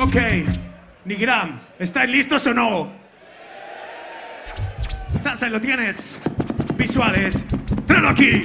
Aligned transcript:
Ok, 0.00 0.16
Nigram, 1.04 1.60
¿estáis 1.78 2.08
listos 2.10 2.46
o 2.46 2.54
no? 2.54 2.90
Salsa, 5.22 5.46
lo 5.48 5.60
tienes. 5.60 6.16
Visuales, 6.76 7.44
tráelo 7.86 8.08
aquí. 8.08 8.42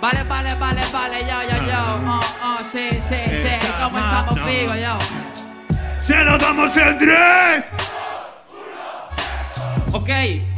Vale, 0.00 0.22
vale, 0.22 0.54
vale, 0.54 0.80
vale, 0.90 1.18
yo, 1.20 1.42
yo, 1.42 1.66
yo. 1.66 1.86
Oh, 2.06 2.20
oh, 2.44 2.58
sí, 2.72 2.88
sí, 2.92 3.28
sí. 3.28 3.68
¿Cómo 3.78 3.98
estamos, 3.98 4.38
pigo, 4.38 4.74
yo? 4.74 4.96
¡Se 6.00 6.24
lo 6.24 6.38
damos 6.38 6.74
en 6.78 6.98
tres! 6.98 7.64
Ok, 9.92 10.08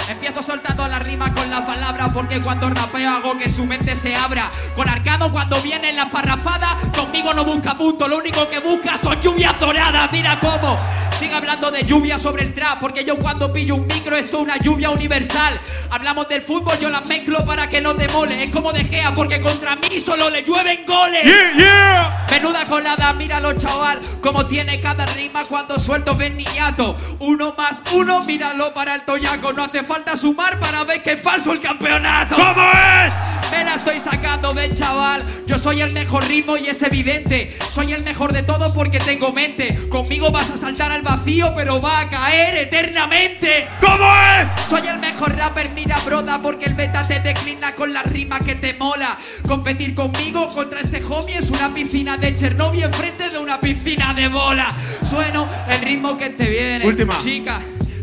empiezo 0.09 0.43
soltando 0.43 0.87
la 0.89 0.99
rima 0.99 1.33
con 1.33 1.49
la 1.51 1.65
palabra 1.67 2.09
porque 2.09 2.41
cuando 2.41 2.69
rapeo 2.71 3.11
hago 3.11 3.39
que 3.39 3.49
su 3.49 3.65
mente 3.65 3.97
se 3.97 4.15
abra. 4.15 4.51
Con 4.75 4.89
Arcano 4.89 5.31
cuando 5.31 5.61
viene 5.61 5.91
en 5.91 5.97
la 5.97 6.11
parrafada, 6.11 6.77
conmigo 6.97 7.33
no 7.33 7.45
busca 7.45 7.77
punto, 7.77 8.09
lo 8.09 8.19
único 8.19 8.49
que 8.49 8.59
busca 8.59 8.99
son 8.99 9.21
lluvias 9.21 9.59
doradas, 9.59 10.11
mira 10.13 10.39
cómo. 10.41 10.79
Sigue 11.19 11.35
hablando 11.35 11.71
de 11.71 11.85
lluvia 11.85 12.19
sobre 12.19 12.43
el 12.43 12.53
trap, 12.53 12.81
porque 12.81 13.05
yo 13.05 13.17
cuando 13.17 13.53
pillo 13.53 13.77
un 13.77 13.87
micro 13.87 14.17
esto 14.17 14.39
es 14.39 14.43
una 14.43 14.57
lluvia 14.59 14.91
universal. 14.91 15.59
Hablamos 15.91 16.29
del 16.29 16.43
fútbol, 16.43 16.77
yo 16.81 16.89
la 16.89 17.01
mezclo 17.03 17.45
para 17.47 17.69
que 17.69 17.81
no 17.81 17.95
te 17.95 18.09
mole. 18.09 18.43
Es 18.43 18.51
como 18.51 18.73
de 18.73 18.83
Gea, 18.83 19.13
porque 19.15 19.41
contra 19.41 19.77
mí 19.77 20.01
solo 20.05 20.31
le 20.31 20.43
llueven 20.43 20.85
goles. 20.85 21.25
¡Yeah, 21.25 21.57
yeah! 21.57 22.27
Menuda 22.29 22.65
colada, 22.65 23.13
míralo 23.13 23.53
chaval, 23.53 24.01
como 24.21 24.47
tiene 24.47 24.81
cada 24.81 25.07
rima 25.07 25.43
cuando 25.49 25.79
suelto 25.79 26.15
ven 26.15 26.37
niñato. 26.37 26.99
Uno 27.21 27.55
más 27.57 27.81
uno, 27.93 28.25
míralo 28.25 28.75
para 28.75 28.97
el 28.97 29.03
toyaco. 29.03 29.53
No 29.53 29.63
hace 29.63 29.85
falta 29.85 29.92
sumar 30.17 30.59
para 30.59 30.85
ver 30.85 31.03
que 31.03 31.13
es 31.13 31.21
falso 31.21 31.53
el 31.53 31.61
campeonato. 31.61 32.37
¿Cómo 32.37 32.71
es? 33.07 33.15
Me 33.51 33.65
la 33.65 33.75
estoy 33.75 34.01
sacando 34.01 34.53
del 34.53 34.73
chaval. 34.73 35.21
Yo 35.47 35.59
soy 35.59 35.83
el 35.83 35.93
mejor 35.93 36.27
ritmo 36.27 36.57
y 36.57 36.67
es 36.69 36.81
evidente. 36.83 37.57
Soy 37.61 37.93
el 37.93 38.03
mejor 38.03 38.33
de 38.33 38.43
todo 38.43 38.73
porque 38.73 38.99
tengo 38.99 39.33
mente. 39.33 39.77
Conmigo 39.89 40.31
vas 40.31 40.51
a 40.51 40.57
saltar 40.57 40.93
al 40.93 41.03
vacío, 41.03 41.53
pero 41.55 41.81
va 41.81 42.01
a 42.01 42.09
caer 42.09 42.57
eternamente. 42.57 43.69
¿Cómo 43.81 44.11
es? 44.15 44.63
Soy 44.69 44.87
el 44.87 44.99
mejor 44.99 45.37
rapper, 45.37 45.69
mira 45.75 45.97
broda, 46.07 46.41
porque 46.41 46.67
el 46.67 46.75
beta 46.75 47.03
te 47.03 47.21
declina 47.21 47.75
con 47.75 47.93
la 47.93 48.03
rima 48.03 48.39
que 48.41 48.55
te 48.55 48.75
mola. 48.75 49.19
Competir 49.47 49.95
conmigo 49.95 50.49
contra 50.51 50.81
este 50.81 51.03
homie 51.05 51.37
es 51.37 51.51
una 51.51 51.69
piscina 51.75 52.17
de 52.17 52.37
Chernobyl 52.37 52.85
enfrente 52.85 53.29
de 53.29 53.39
una 53.39 53.61
piscina 53.61 54.15
de 54.15 54.29
bola. 54.29 54.69
Sueno 55.09 55.47
el 55.69 55.81
ritmo 55.81 56.17
que 56.17 56.31
te 56.31 56.49
viene, 56.49 56.87
Última. 56.87 57.15
chica. 57.23 57.61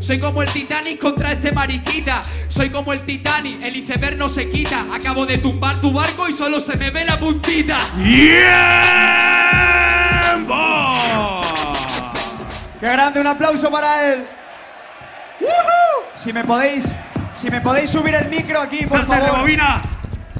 Soy 0.09 0.19
como 0.19 0.41
el 0.41 0.49
Titanic 0.49 0.97
contra 0.99 1.33
este 1.33 1.51
mariquita. 1.51 2.23
Soy 2.49 2.71
como 2.71 2.93
el 2.93 2.99
Titanic, 3.01 3.63
el 3.63 3.75
iceberg 3.75 4.17
no 4.17 4.27
se 4.27 4.49
quita. 4.49 4.83
Acabo 4.91 5.23
de 5.23 5.37
tumbar 5.37 5.75
tu 5.75 5.91
barco 5.91 6.27
y 6.27 6.33
solo 6.33 6.59
se 6.59 6.75
me 6.77 6.89
ve 6.89 7.05
la 7.05 7.19
puntita. 7.19 7.77
¡Tiempo! 7.95 8.41
¡Qué 12.79 12.87
grande! 12.87 13.21
Un 13.21 13.27
aplauso 13.27 13.69
para 13.69 14.11
él. 14.11 14.25
Si 16.15 16.33
me 16.33 16.43
podéis, 16.43 16.85
si 17.35 17.51
me 17.51 17.61
podéis 17.61 17.91
subir 17.91 18.15
el 18.15 18.29
micro 18.29 18.61
aquí, 18.61 18.87
por 18.87 19.05
favor. 19.05 19.41
bobina. 19.41 19.79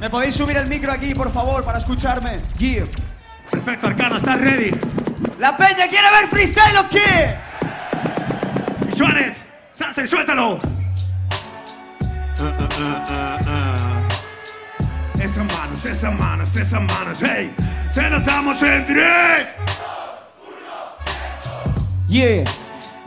Me 0.02 0.10
podéis 0.10 0.34
subir 0.34 0.58
el 0.58 0.66
micro 0.66 0.92
aquí, 0.92 1.14
por 1.14 1.32
favor, 1.32 1.64
para 1.64 1.78
escucharme. 1.78 2.42
Yeah. 2.58 2.88
Perfecto, 3.52 3.86
Arcano, 3.86 4.18
¿estás 4.18 4.42
ready? 4.42 4.72
La 5.38 5.56
peña 5.56 5.88
quiere 5.88 6.10
ver 6.10 6.28
freestyle 6.28 6.78
o 6.78 6.90
qué? 6.90 7.36
Visuales, 8.88 9.49
salsa 9.80 10.04
y 10.04 10.08
suéltalo. 10.08 10.60
Esas 15.16 15.38
manos, 15.38 15.86
esas 15.86 16.14
manos, 16.14 16.56
esas 16.56 16.82
manos, 16.82 17.18
hey. 17.22 17.56
Se 17.94 18.10
nos 18.10 18.26
damos 18.26 18.62
en 18.62 18.86
tres. 18.86 19.48
Yeah. 22.10 22.44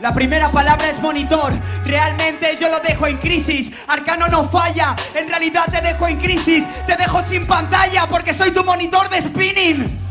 La 0.01 0.11
primera 0.13 0.49
palabra 0.49 0.89
es 0.89 0.99
monitor. 0.99 1.53
Realmente 1.85 2.57
yo 2.59 2.69
lo 2.69 2.79
dejo 2.79 3.05
en 3.05 3.17
crisis. 3.17 3.71
Arcano 3.87 4.27
no 4.27 4.49
falla. 4.49 4.95
En 5.13 5.27
realidad 5.27 5.65
te 5.69 5.79
dejo 5.79 6.07
en 6.07 6.17
crisis. 6.17 6.65
Te 6.87 6.95
dejo 6.95 7.21
sin 7.21 7.45
pantalla 7.45 8.07
porque 8.07 8.33
soy 8.33 8.49
tu 8.49 8.63
monitor 8.63 9.09
de 9.09 9.21
spinning. 9.21 10.02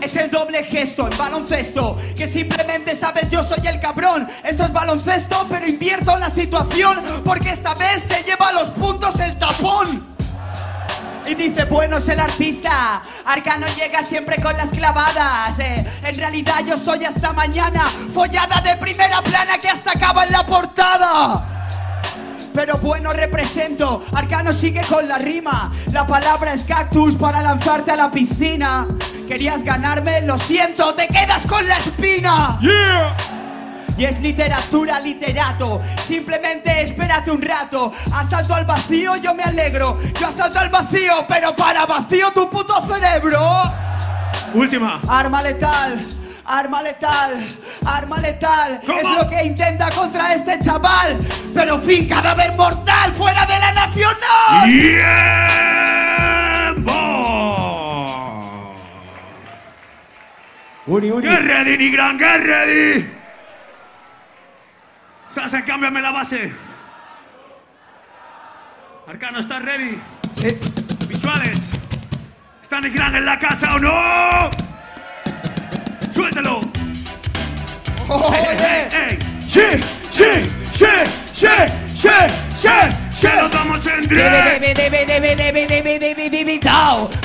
Es 0.00 0.16
el 0.16 0.30
doble 0.30 0.62
gesto 0.64 1.08
en 1.10 1.18
baloncesto 1.18 1.98
Que 2.16 2.28
simplemente 2.28 2.94
sabes 2.94 3.30
yo 3.30 3.42
soy 3.42 3.66
el 3.66 3.80
cabrón 3.80 4.28
Esto 4.44 4.64
es 4.64 4.72
baloncesto 4.72 5.46
pero 5.50 5.66
invierto 5.66 6.16
la 6.18 6.30
situación 6.30 7.00
Porque 7.24 7.50
esta 7.50 7.74
vez 7.74 8.04
se 8.04 8.22
lleva 8.22 8.52
los 8.52 8.68
puntos 8.70 9.18
el 9.20 9.36
tapón 9.38 10.10
y 11.26 11.34
dice, 11.36 11.64
bueno, 11.66 11.98
es 11.98 12.08
el 12.08 12.18
artista. 12.18 13.02
Arcano 13.24 13.64
llega 13.76 14.04
siempre 14.04 14.36
con 14.42 14.56
las 14.56 14.70
clavadas. 14.70 15.56
eh. 15.60 15.86
En 16.02 16.16
realidad 16.16 16.56
yo 16.66 16.74
estoy 16.74 17.04
hasta 17.04 17.32
mañana. 17.32 17.84
Follada 18.12 18.60
de 18.62 18.74
primera 18.78 19.22
plana 19.22 19.58
que 19.58 19.68
hasta 19.68 19.92
acaba 19.92 20.24
en 20.24 20.32
la 20.32 20.44
portada. 20.44 21.49
Pero 22.60 22.76
bueno, 22.76 23.10
represento. 23.14 24.04
Arcano 24.12 24.52
sigue 24.52 24.82
con 24.82 25.08
la 25.08 25.16
rima. 25.16 25.72
La 25.92 26.06
palabra 26.06 26.52
es 26.52 26.64
cactus 26.64 27.16
para 27.16 27.40
lanzarte 27.40 27.92
a 27.92 27.96
la 27.96 28.10
piscina. 28.10 28.86
Querías 29.26 29.62
ganarme, 29.62 30.20
lo 30.20 30.38
siento, 30.38 30.94
te 30.94 31.06
quedas 31.06 31.46
con 31.46 31.66
la 31.66 31.78
espina. 31.78 32.58
Yeah. 32.60 33.16
Y 33.96 34.04
es 34.04 34.20
literatura, 34.20 35.00
literato. 35.00 35.80
Simplemente 36.06 36.82
espérate 36.82 37.30
un 37.30 37.40
rato. 37.40 37.94
Asalto 38.12 38.52
al 38.52 38.66
vacío, 38.66 39.16
yo 39.16 39.32
me 39.32 39.42
alegro. 39.42 39.98
Yo 40.20 40.28
asalto 40.28 40.58
al 40.58 40.68
vacío, 40.68 41.24
pero 41.26 41.56
para 41.56 41.86
vacío 41.86 42.30
tu 42.32 42.50
puto 42.50 42.74
cerebro. 42.86 43.40
Última. 44.52 45.00
Arma 45.08 45.40
letal. 45.40 46.19
Arma 46.52 46.82
letal, 46.82 47.46
arma 47.86 48.18
letal 48.18 48.80
¿Cómo? 48.84 48.98
Es 48.98 49.08
lo 49.08 49.30
que 49.30 49.44
intenta 49.44 49.88
contra 49.92 50.34
este 50.34 50.58
chaval 50.58 51.16
Pero 51.54 51.78
fin, 51.78 52.08
cadáver 52.08 52.52
mortal 52.54 53.12
fuera 53.12 53.46
de 53.46 53.56
la 53.60 53.72
nacional 53.72 54.64
¡Tiempo! 56.74 56.90
Uri, 60.86 61.12
Uri. 61.12 61.28
¡Get 61.28 61.46
ready, 61.46 61.78
Nigran! 61.78 62.18
¡Get 62.18 62.42
ready! 62.42 63.08
Salsa, 65.32 65.64
cámbiame 65.64 66.00
la 66.02 66.10
base. 66.10 66.52
Arcano, 69.06 69.38
¿estás 69.38 69.62
ready? 69.62 70.02
Sí. 70.34 70.58
Visuales. 71.06 71.60
¿Está 72.60 72.80
Nigran 72.80 73.14
en 73.14 73.24
la 73.24 73.38
casa 73.38 73.76
o 73.76 73.78
no? 73.78 74.69
¡Suéltalo! 76.20 76.60
Oye. 78.08 78.88
¡Ey! 78.92 79.18
Sí, 79.48 79.62
sí, 80.10 80.50
sí, 80.70 80.86
sí, 81.32 81.46
sí, 81.46 81.48
sí, 81.94 82.08
sí. 82.54 82.68
¡Se 83.14 83.36
lo 83.36 83.48
damos 83.48 83.86
en. 83.86 84.06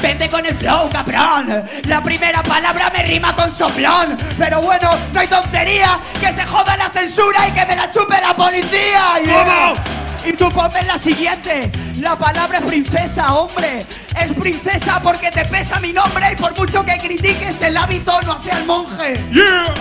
Vente 0.02 0.30
con 0.30 0.46
el 0.46 0.56
flow, 0.56 0.90
cabrón. 0.90 1.64
La 1.88 2.02
primera 2.02 2.42
palabra 2.42 2.90
me 2.96 3.04
rima 3.04 3.36
con 3.36 3.52
soplón. 3.52 4.18
Pero 4.38 4.62
bueno, 4.62 4.90
no 5.12 5.20
hay 5.20 5.28
tontería. 5.28 6.00
Que 6.22 6.28
se 6.28 6.46
joda 6.46 6.78
la 6.78 6.90
censura 6.90 7.50
y 7.50 7.52
que 7.52 7.66
me 7.66 7.76
la 7.76 7.92
chupe 7.92 8.16
la 8.22 8.34
policía. 8.34 9.20
Yeah. 9.26 9.44
¿Cómo? 9.44 10.05
Y 10.26 10.34
tú 10.34 10.50
ponme 10.52 10.82
la 10.84 10.98
siguiente. 10.98 11.72
La 12.00 12.18
palabra 12.18 12.58
es 12.60 12.66
princesa, 12.66 13.34
hombre. 13.36 13.86
Es 14.20 14.34
princesa 14.34 15.00
porque 15.02 15.30
te 15.32 15.46
pesa 15.46 15.80
mi 15.80 15.94
nombre 15.94 16.32
y 16.32 16.36
por 16.36 16.58
mucho 16.58 16.84
que 16.84 16.98
critiques 16.98 17.62
el 17.62 17.78
hábito 17.78 18.20
no 18.24 18.34
hace 18.34 18.52
al 18.52 18.66
monje. 18.66 19.24
¡Yeah! 19.32 19.74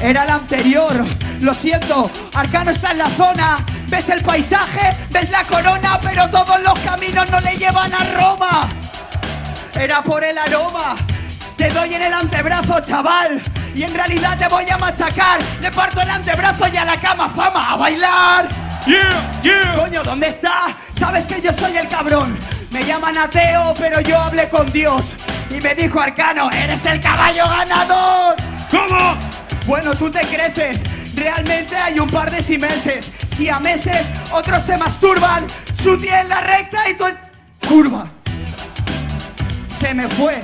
Era 0.00 0.24
el 0.24 0.30
anterior, 0.30 1.04
lo 1.40 1.54
siento, 1.54 2.10
Arcano 2.34 2.72
está 2.72 2.90
en 2.90 2.98
la 2.98 3.10
zona, 3.10 3.64
ves 3.86 4.08
el 4.10 4.22
paisaje, 4.22 4.94
ves 5.08 5.30
la 5.30 5.44
corona, 5.44 5.98
pero 6.02 6.28
todos 6.28 6.60
los 6.62 6.78
caminos 6.80 7.30
no 7.30 7.40
le 7.40 7.56
llevan 7.56 7.92
a 7.94 8.04
Roma. 8.12 8.68
Era 9.72 10.02
por 10.02 10.22
el 10.22 10.36
aroma, 10.36 10.96
te 11.56 11.70
doy 11.70 11.94
en 11.94 12.02
el 12.02 12.12
antebrazo, 12.12 12.80
chaval, 12.80 13.40
y 13.74 13.82
en 13.84 13.94
realidad 13.94 14.36
te 14.36 14.48
voy 14.48 14.68
a 14.68 14.76
machacar, 14.76 15.40
le 15.60 15.70
parto 15.70 16.00
el 16.02 16.10
antebrazo 16.10 16.66
y 16.72 16.76
a 16.76 16.84
la 16.84 17.00
cama 17.00 17.30
fama, 17.30 17.72
a 17.72 17.76
bailar. 17.76 18.63
¡Yeah! 18.86 19.40
¡Yeah! 19.42 19.74
Coño, 19.76 20.02
¿dónde 20.02 20.28
está? 20.28 20.76
Sabes 20.92 21.26
que 21.26 21.40
yo 21.40 21.52
soy 21.52 21.76
el 21.76 21.88
cabrón. 21.88 22.38
Me 22.70 22.84
llaman 22.84 23.16
ateo, 23.16 23.74
pero 23.78 24.00
yo 24.00 24.18
hablé 24.20 24.48
con 24.48 24.70
Dios. 24.72 25.16
Y 25.50 25.60
me 25.60 25.74
dijo 25.74 26.00
Arcano, 26.00 26.50
eres 26.50 26.84
el 26.86 27.00
caballo 27.00 27.48
ganador. 27.48 28.36
¿Cómo? 28.70 29.16
Bueno, 29.66 29.94
tú 29.94 30.10
te 30.10 30.20
creces. 30.26 30.82
Realmente 31.14 31.76
hay 31.76 31.98
un 31.98 32.10
par 32.10 32.30
de 32.30 32.42
simeses. 32.42 33.10
Si 33.34 33.48
a 33.48 33.58
meses 33.58 34.06
otros 34.32 34.62
se 34.62 34.76
masturban, 34.76 35.46
su 35.72 35.98
tía 35.98 36.20
en 36.20 36.28
la 36.28 36.40
recta 36.40 36.88
y 36.90 36.94
tú 36.94 37.04
curva. 37.66 38.06
Se 39.80 39.94
me 39.94 40.08
fue. 40.08 40.42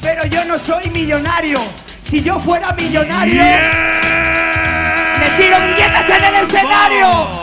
Pero 0.00 0.26
yo 0.26 0.44
no 0.44 0.58
soy 0.58 0.90
millonario. 0.90 1.60
Si 2.02 2.22
yo 2.22 2.38
fuera 2.38 2.72
millonario, 2.72 3.42
me 5.18 5.30
tiro 5.38 5.60
billetes 5.60 6.10
en 6.10 6.24
el 6.24 6.34
escenario. 6.44 7.41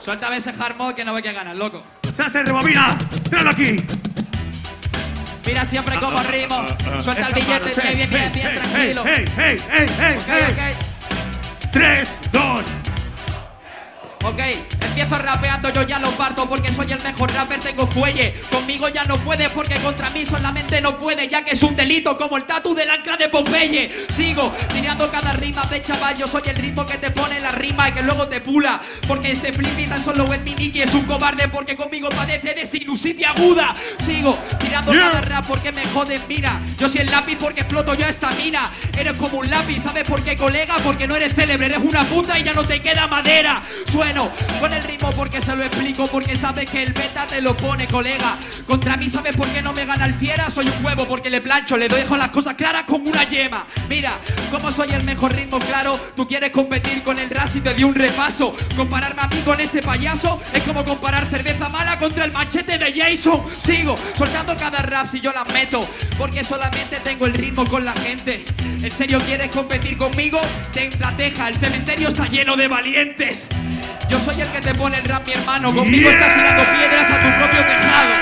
Suéltame 0.00 0.36
ese 0.36 0.50
hard 0.50 0.76
mode 0.76 0.94
que 0.94 1.04
no 1.04 1.14
ve 1.14 1.22
que 1.22 1.32
ganas, 1.32 1.56
loco. 1.56 1.82
¡Se 2.16 2.22
hace 2.22 2.42
rebobina! 2.42 2.98
¡Tráelo 3.30 3.50
aquí! 3.50 3.76
Mira 5.46 5.64
siempre 5.64 5.96
como 5.98 6.22
rimo. 6.22 6.66
Suelta 7.02 7.28
el 7.28 7.38
Esa 7.38 7.48
mano, 7.48 7.64
billete, 7.64 7.74
sí. 7.74 7.80
bien, 7.96 8.10
bien, 8.10 8.10
bien, 8.10 8.32
bien, 8.32 8.54
tranquilo. 8.54 9.02
Hey, 9.06 9.24
hey, 9.36 9.62
hey, 9.70 9.86
hey, 9.98 10.18
hey. 10.26 10.74
ok. 11.62 11.70
Tres, 11.72 12.08
dos. 12.32 12.64
Ok, 14.24 14.38
empiezo 14.80 15.18
rapeando, 15.18 15.70
yo 15.70 15.82
ya 15.82 15.98
lo 15.98 16.12
parto 16.12 16.48
porque 16.48 16.72
soy 16.72 16.92
el 16.92 17.02
mejor 17.02 17.32
rapper, 17.32 17.58
tengo 17.58 17.88
fuelle. 17.88 18.32
Conmigo 18.52 18.88
ya 18.88 19.02
no 19.02 19.16
puede 19.18 19.50
porque 19.50 19.74
contra 19.80 20.10
mí 20.10 20.24
solamente 20.24 20.80
no 20.80 20.96
puede, 20.96 21.28
ya 21.28 21.44
que 21.44 21.52
es 21.52 21.62
un 21.64 21.74
delito 21.74 22.16
como 22.16 22.36
el 22.36 22.44
tatu 22.44 22.72
del 22.72 22.88
ancla 22.88 23.16
de 23.16 23.28
Popeye. 23.28 23.90
Sigo 24.14 24.52
tirando 24.72 25.10
cada 25.10 25.32
rima 25.32 25.64
de 25.64 25.82
chaval, 25.82 26.16
yo 26.16 26.28
soy 26.28 26.42
el 26.46 26.54
ritmo 26.54 26.86
que 26.86 26.98
te 26.98 27.10
pone 27.10 27.40
la 27.40 27.50
rima 27.50 27.88
y 27.88 27.92
que 27.92 28.02
luego 28.02 28.28
te 28.28 28.40
pula. 28.40 28.80
Porque 29.08 29.32
este 29.32 29.52
flippy 29.52 29.88
tan 29.88 30.04
solo 30.04 30.32
es 30.32 30.40
mi 30.42 30.54
Nicky, 30.54 30.82
es 30.82 30.94
un 30.94 31.02
cobarde 31.04 31.48
porque 31.48 31.74
conmigo 31.74 32.08
padece 32.08 32.54
de 32.54 32.64
sinusitis 32.64 33.26
aguda. 33.26 33.74
Sigo 34.06 34.38
tirando 34.60 34.92
Yeah. 34.92 35.10
cada 35.10 35.20
rap 35.22 35.46
porque 35.48 35.72
me 35.72 35.84
joden, 35.86 36.22
mira. 36.28 36.60
Yo 36.78 36.88
soy 36.88 37.00
el 37.00 37.10
lápiz 37.10 37.36
porque 37.40 37.62
exploto 37.62 37.94
yo 37.94 38.06
esta 38.06 38.30
mina. 38.32 38.70
Eres 38.96 39.14
como 39.14 39.38
un 39.38 39.50
lápiz, 39.50 39.82
¿sabes 39.82 40.04
por 40.04 40.22
qué, 40.22 40.36
colega? 40.36 40.76
Porque 40.84 41.08
no 41.08 41.16
eres 41.16 41.34
célebre, 41.34 41.66
eres 41.66 41.78
una 41.78 42.04
puta 42.04 42.38
y 42.38 42.44
ya 42.44 42.52
no 42.52 42.64
te 42.64 42.80
queda 42.80 43.08
madera. 43.08 43.62
Sueno 44.12 44.30
con 44.60 44.70
el 44.74 44.84
ritmo 44.84 45.10
porque 45.12 45.40
se 45.40 45.56
lo 45.56 45.64
explico, 45.64 46.06
porque 46.06 46.36
sabes 46.36 46.68
que 46.68 46.82
el 46.82 46.92
beta 46.92 47.26
te 47.26 47.40
lo 47.40 47.56
pone, 47.56 47.86
colega. 47.86 48.36
Contra 48.66 48.98
mí, 48.98 49.08
¿sabes 49.08 49.34
por 49.34 49.48
qué 49.48 49.62
no 49.62 49.72
me 49.72 49.86
gana 49.86 50.04
el 50.04 50.14
fiera? 50.14 50.50
Soy 50.50 50.68
un 50.68 50.84
huevo 50.84 51.06
porque 51.06 51.30
le 51.30 51.40
plancho, 51.40 51.78
le 51.78 51.88
dejo 51.88 52.18
las 52.18 52.28
cosas 52.28 52.54
claras 52.54 52.84
como 52.84 53.08
una 53.08 53.24
yema. 53.24 53.66
Mira, 53.88 54.12
como 54.50 54.70
soy 54.70 54.90
el 54.90 55.02
mejor 55.04 55.34
ritmo, 55.34 55.58
claro, 55.60 55.98
tú 56.14 56.28
quieres 56.28 56.50
competir 56.50 57.02
con 57.02 57.18
el 57.18 57.30
rap 57.30 57.48
y 57.54 57.60
te 57.60 57.72
di 57.72 57.84
un 57.84 57.94
repaso. 57.94 58.54
Compararme 58.76 59.22
a 59.22 59.28
mí 59.28 59.38
con 59.46 59.58
este 59.60 59.80
payaso 59.80 60.42
es 60.52 60.62
como 60.64 60.84
comparar 60.84 61.26
cerveza 61.30 61.70
mala 61.70 61.98
contra 61.98 62.26
el 62.26 62.32
machete 62.32 62.76
de 62.76 62.92
Jason. 62.92 63.42
Sigo 63.58 63.96
soltando 64.18 64.54
cada 64.58 64.82
rap 64.82 65.10
si 65.10 65.22
yo 65.22 65.32
las 65.32 65.48
meto, 65.48 65.88
porque 66.18 66.44
solamente 66.44 67.00
tengo 67.00 67.24
el 67.24 67.32
ritmo 67.32 67.64
con 67.64 67.86
la 67.86 67.94
gente. 67.94 68.44
¿En 68.58 68.90
serio 68.90 69.20
quieres 69.20 69.50
competir 69.50 69.96
conmigo? 69.96 70.38
Ten 70.74 70.90
la 71.00 71.16
teja, 71.16 71.48
el 71.48 71.54
cementerio 71.54 72.08
está 72.08 72.26
lleno 72.26 72.56
de 72.56 72.68
valientes. 72.68 73.46
Yo 74.12 74.20
soy 74.20 74.42
el 74.42 74.48
que 74.52 74.60
te 74.60 74.74
pone 74.74 74.98
el 74.98 75.04
rap, 75.04 75.26
mi 75.26 75.32
hermano. 75.32 75.74
Conmigo 75.74 76.10
estás 76.10 76.34
tirando 76.34 76.64
piedras 76.64 77.10
a 77.10 77.16
tu 77.22 77.28
propio 77.38 77.64
tejado. 77.64 78.12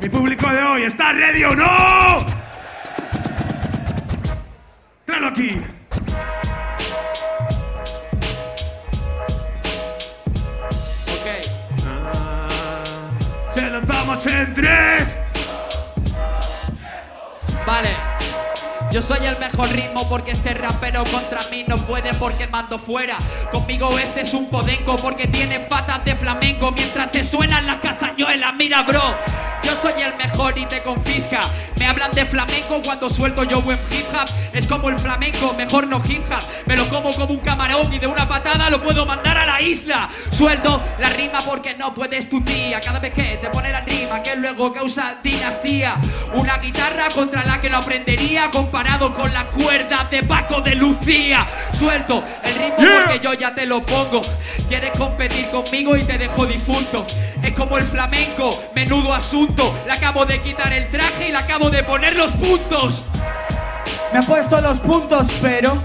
Mi 0.00 0.08
público 0.08 0.48
de 0.48 0.62
hoy, 0.62 0.84
¿está 0.84 1.12
ready 1.12 1.44
o 1.44 1.54
no? 1.54 2.24
Tráelo 5.04 5.26
aquí. 5.26 5.60
Ok. 11.12 11.26
Se 13.54 13.70
lanzamos 13.70 14.26
en 14.26 14.54
tres. 14.54 15.19
Yo 18.90 19.00
soy 19.00 19.24
el 19.24 19.38
mejor 19.38 19.70
ritmo 19.70 20.08
porque 20.08 20.32
este 20.32 20.52
rapero 20.52 21.04
contra 21.04 21.40
mí 21.52 21.64
no 21.66 21.76
puede 21.76 22.12
porque 22.14 22.48
mando 22.48 22.76
fuera. 22.76 23.18
Conmigo 23.52 23.96
este 23.96 24.22
es 24.22 24.34
un 24.34 24.50
podenco 24.50 24.96
porque 24.96 25.28
tiene 25.28 25.60
patas 25.60 26.04
de 26.04 26.16
flamenco 26.16 26.72
mientras 26.72 27.12
te 27.12 27.22
suenan 27.22 27.66
las 27.66 27.80
castañuelas. 27.80 28.52
Mira, 28.56 28.82
bro, 28.82 29.14
yo 29.70 29.80
soy 29.80 30.02
el 30.02 30.16
mejor 30.16 30.58
y 30.58 30.66
te 30.66 30.82
confisca. 30.82 31.40
Me 31.78 31.86
hablan 31.86 32.10
de 32.12 32.26
flamenco 32.26 32.80
cuando 32.84 33.08
suelto 33.08 33.44
yo 33.44 33.60
buen 33.62 33.78
hip 33.90 34.06
hop. 34.12 34.28
Es 34.52 34.66
como 34.66 34.88
el 34.88 34.98
flamenco, 34.98 35.54
mejor 35.54 35.86
no 35.86 36.02
hip 36.06 36.24
hop. 36.30 36.42
Me 36.66 36.76
lo 36.76 36.88
como 36.88 37.10
como 37.12 37.32
un 37.34 37.38
camarón 37.38 37.92
y 37.92 37.98
de 37.98 38.06
una 38.06 38.28
patada 38.28 38.68
lo 38.68 38.82
puedo 38.82 39.06
mandar 39.06 39.38
a 39.38 39.46
la 39.46 39.62
isla. 39.62 40.08
Suelto 40.32 40.82
la 40.98 41.08
rima 41.10 41.38
porque 41.40 41.74
no 41.74 41.94
puedes 41.94 42.28
tu 42.28 42.40
tía. 42.42 42.80
Cada 42.80 42.98
vez 42.98 43.14
que 43.14 43.38
te 43.40 43.48
pone 43.50 43.70
la 43.70 43.80
rima 43.80 44.22
que 44.22 44.36
luego 44.36 44.72
causa 44.72 45.16
dinastía. 45.22 45.94
Una 46.34 46.58
guitarra 46.58 47.08
contra 47.14 47.44
la 47.44 47.60
que 47.60 47.70
no 47.70 47.78
aprendería 47.78 48.50
comparado 48.50 49.14
con 49.14 49.32
la 49.32 49.46
cuerda 49.46 50.06
de 50.10 50.22
Paco 50.24 50.60
de 50.60 50.74
Lucía. 50.74 51.46
Suelto 51.78 52.22
el 52.42 52.54
ritmo 52.54 52.80
Yeah. 52.80 53.04
porque 53.04 53.20
yo 53.20 53.34
ya 53.34 53.54
te 53.54 53.66
lo 53.66 53.84
pongo. 53.84 54.22
Quieres 54.68 54.92
competir 54.98 55.48
conmigo 55.50 55.96
y 55.96 56.04
te 56.04 56.16
dejo 56.16 56.46
difunto. 56.46 57.06
Es 57.42 57.52
como 57.54 57.78
el 57.78 57.84
flamenco, 57.84 58.50
menudo 58.74 59.12
asunto. 59.12 59.59
Le 59.84 59.92
acabo 59.92 60.24
de 60.24 60.40
quitar 60.40 60.72
el 60.72 60.90
traje 60.90 61.28
y 61.28 61.32
le 61.32 61.38
acabo 61.38 61.68
de 61.68 61.82
poner 61.82 62.16
los 62.16 62.30
puntos. 62.32 63.02
Me 64.12 64.18
ha 64.18 64.22
puesto 64.22 64.60
los 64.60 64.80
puntos, 64.80 65.28
pero 65.42 65.76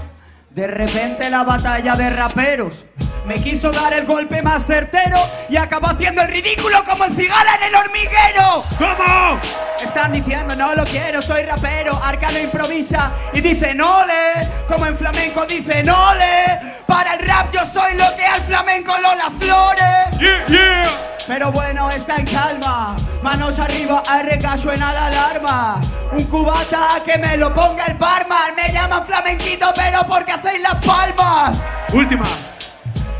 de 0.50 0.66
repente 0.66 1.28
la 1.28 1.44
batalla 1.44 1.94
de 1.94 2.08
raperos 2.08 2.84
me 3.26 3.42
quiso 3.42 3.72
dar 3.72 3.92
el 3.92 4.06
golpe 4.06 4.40
más 4.40 4.64
certero 4.64 5.18
y 5.48 5.56
acabó 5.56 5.88
haciendo 5.88 6.22
el 6.22 6.28
ridículo 6.28 6.82
como 6.84 7.04
el 7.04 7.12
cigala 7.12 7.56
en 7.56 7.62
el 7.64 7.74
hormiguero. 7.74 8.64
¿Cómo? 8.78 9.40
Están 9.82 10.12
diciendo 10.12 10.54
no 10.54 10.74
lo 10.74 10.84
quiero, 10.84 11.20
soy 11.20 11.42
rapero, 11.42 12.00
Arcano 12.02 12.38
improvisa 12.38 13.10
y 13.34 13.40
dice 13.40 13.74
nole, 13.74 14.48
como 14.68 14.86
en 14.86 14.96
flamenco 14.96 15.44
dice 15.44 15.82
nole. 15.82 16.75
Para 16.86 17.14
el 17.14 17.26
rap 17.26 17.52
yo 17.52 17.60
soy 17.66 17.94
lo 17.94 18.14
que 18.16 18.24
al 18.24 18.40
flamenco 18.42 18.92
Lola 18.92 19.30
Flores. 19.38 20.18
Yeah, 20.20 20.46
yeah. 20.46 20.90
Pero 21.26 21.50
bueno, 21.50 21.90
está 21.90 22.16
en 22.16 22.26
calma. 22.26 22.96
Manos 23.22 23.58
arriba, 23.58 24.02
RK 24.22 24.56
suena 24.56 24.92
la 24.92 25.06
alarma. 25.06 25.80
Un 26.12 26.22
cubata 26.24 27.00
que 27.04 27.18
me 27.18 27.36
lo 27.36 27.52
ponga 27.52 27.86
el 27.86 27.94
barman. 27.94 28.54
Me 28.54 28.72
llaman 28.72 29.04
flamenquito, 29.04 29.72
pero 29.74 30.06
porque 30.06 30.32
hacéis 30.32 30.60
las 30.62 30.76
palmas. 30.84 31.58
Última. 31.92 32.26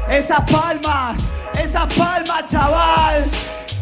Esas 0.08 0.49
palmas, 0.49 1.18
esas 1.61 1.92
palmas, 1.94 2.44
chaval. 2.49 3.25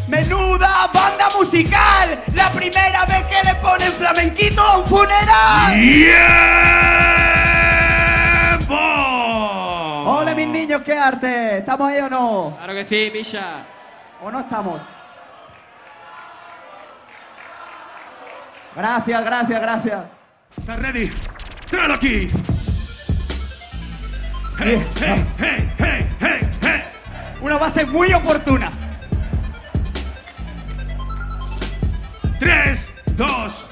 Menuda 0.07 0.89
banda 0.91 1.29
musical. 1.37 2.19
La 2.33 2.49
primera 2.49 3.05
vez 3.05 3.25
que 3.25 3.43
le 3.43 3.55
ponen 3.55 3.93
flamenquito 3.93 4.61
a 4.61 4.77
un 4.77 4.85
funeral. 4.87 5.73
¡Tiempo! 5.73 7.04
Qué 10.85 10.93
arte. 10.93 11.57
¿Estamos 11.57 11.89
ahí 11.89 11.99
o 11.99 12.09
no? 12.09 12.55
Claro 12.57 12.73
que 12.73 12.85
sí, 12.85 13.11
Misha. 13.11 13.65
¿O 14.21 14.31
no 14.31 14.39
estamos? 14.39 14.79
Gracias, 18.75 19.23
gracias, 19.23 19.61
gracias. 19.61 20.03
¿Estás 20.57 20.79
ready? 20.79 21.11
¡Tráelo 21.69 21.95
aquí! 21.95 22.29
¡Hey, 24.57 24.85
hey, 24.99 25.25
hey, 25.37 25.69
hey, 25.77 26.09
hey, 26.19 26.49
hey! 26.61 26.83
Una 27.41 27.57
base 27.57 27.85
muy 27.85 28.13
oportuna. 28.13 28.71
Tres, 32.39 32.87
dos, 33.15 33.67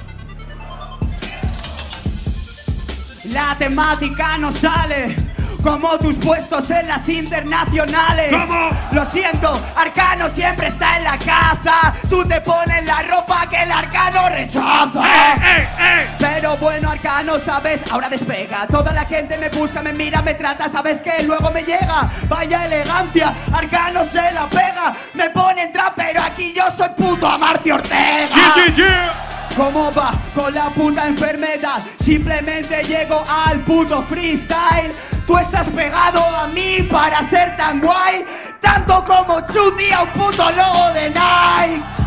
La 3.25 3.55
temática 3.57 4.37
no 4.37 4.51
sale 4.51 5.32
como 5.63 5.97
tus 5.97 6.15
puestos 6.17 6.69
en 6.69 6.87
las 6.87 7.07
internacionales. 7.07 8.31
¿Cómo? 8.31 8.69
Lo 8.91 9.05
siento, 9.05 9.59
Arcano 9.75 10.29
siempre 10.29 10.67
está 10.67 10.97
en 10.97 11.05
la 11.05 11.17
caza. 11.17 11.93
Tú 12.09 12.23
te 12.25 12.41
pones 12.41 12.83
la 12.85 13.01
ropa 13.03 13.47
que 13.49 13.63
el 13.63 13.71
Arcano 13.71 14.29
rechaza. 14.29 15.01
¡Ey, 15.03 15.41
ey, 15.41 15.67
ey! 15.79 16.07
Pero 16.19 16.57
bueno, 16.57 16.91
Arcano, 16.91 17.39
¿sabes? 17.39 17.81
Ahora 17.89 18.09
despega. 18.09 18.67
Toda 18.67 18.91
la 18.91 19.05
gente 19.05 19.37
me 19.37 19.49
busca, 19.49 19.81
me 19.81 19.93
mira, 19.93 20.21
me 20.21 20.33
trata, 20.33 20.67
¿sabes 20.67 20.99
qué? 20.99 21.23
Luego 21.23 21.49
me 21.51 21.63
llega. 21.63 22.09
Vaya 22.27 22.65
elegancia, 22.65 23.33
Arcano 23.53 24.03
se 24.03 24.31
la 24.31 24.45
pega. 24.47 24.93
Me 25.13 25.29
pone 25.29 25.63
en 25.63 25.71
trap, 25.71 25.93
pero 25.95 26.21
aquí 26.21 26.53
yo 26.53 26.69
soy 26.75 26.89
puto 26.97 27.27
Amarcio 27.27 27.75
Ortega. 27.75 28.27
Yeah, 28.27 28.55
yeah, 28.55 28.75
yeah. 28.75 29.32
¿Cómo 29.55 29.91
va 29.93 30.13
con 30.33 30.51
la 30.51 30.69
puta 30.71 31.07
enfermedad? 31.07 31.83
Simplemente 32.03 32.83
llego 32.83 33.23
al 33.29 33.59
puto 33.59 34.01
freestyle. 34.01 34.91
Tú 35.27 35.37
estás 35.37 35.67
pegado 35.67 36.21
a 36.23 36.47
mí 36.47 36.81
para 36.89 37.23
ser 37.23 37.55
tan 37.55 37.79
guay, 37.79 38.25
tanto 38.59 39.03
como 39.03 39.41
Chuti 39.41 39.91
a 39.91 40.01
un 40.03 40.09
puto 40.09 40.49
logo 40.51 40.93
de 40.93 41.09
Nike. 41.09 42.02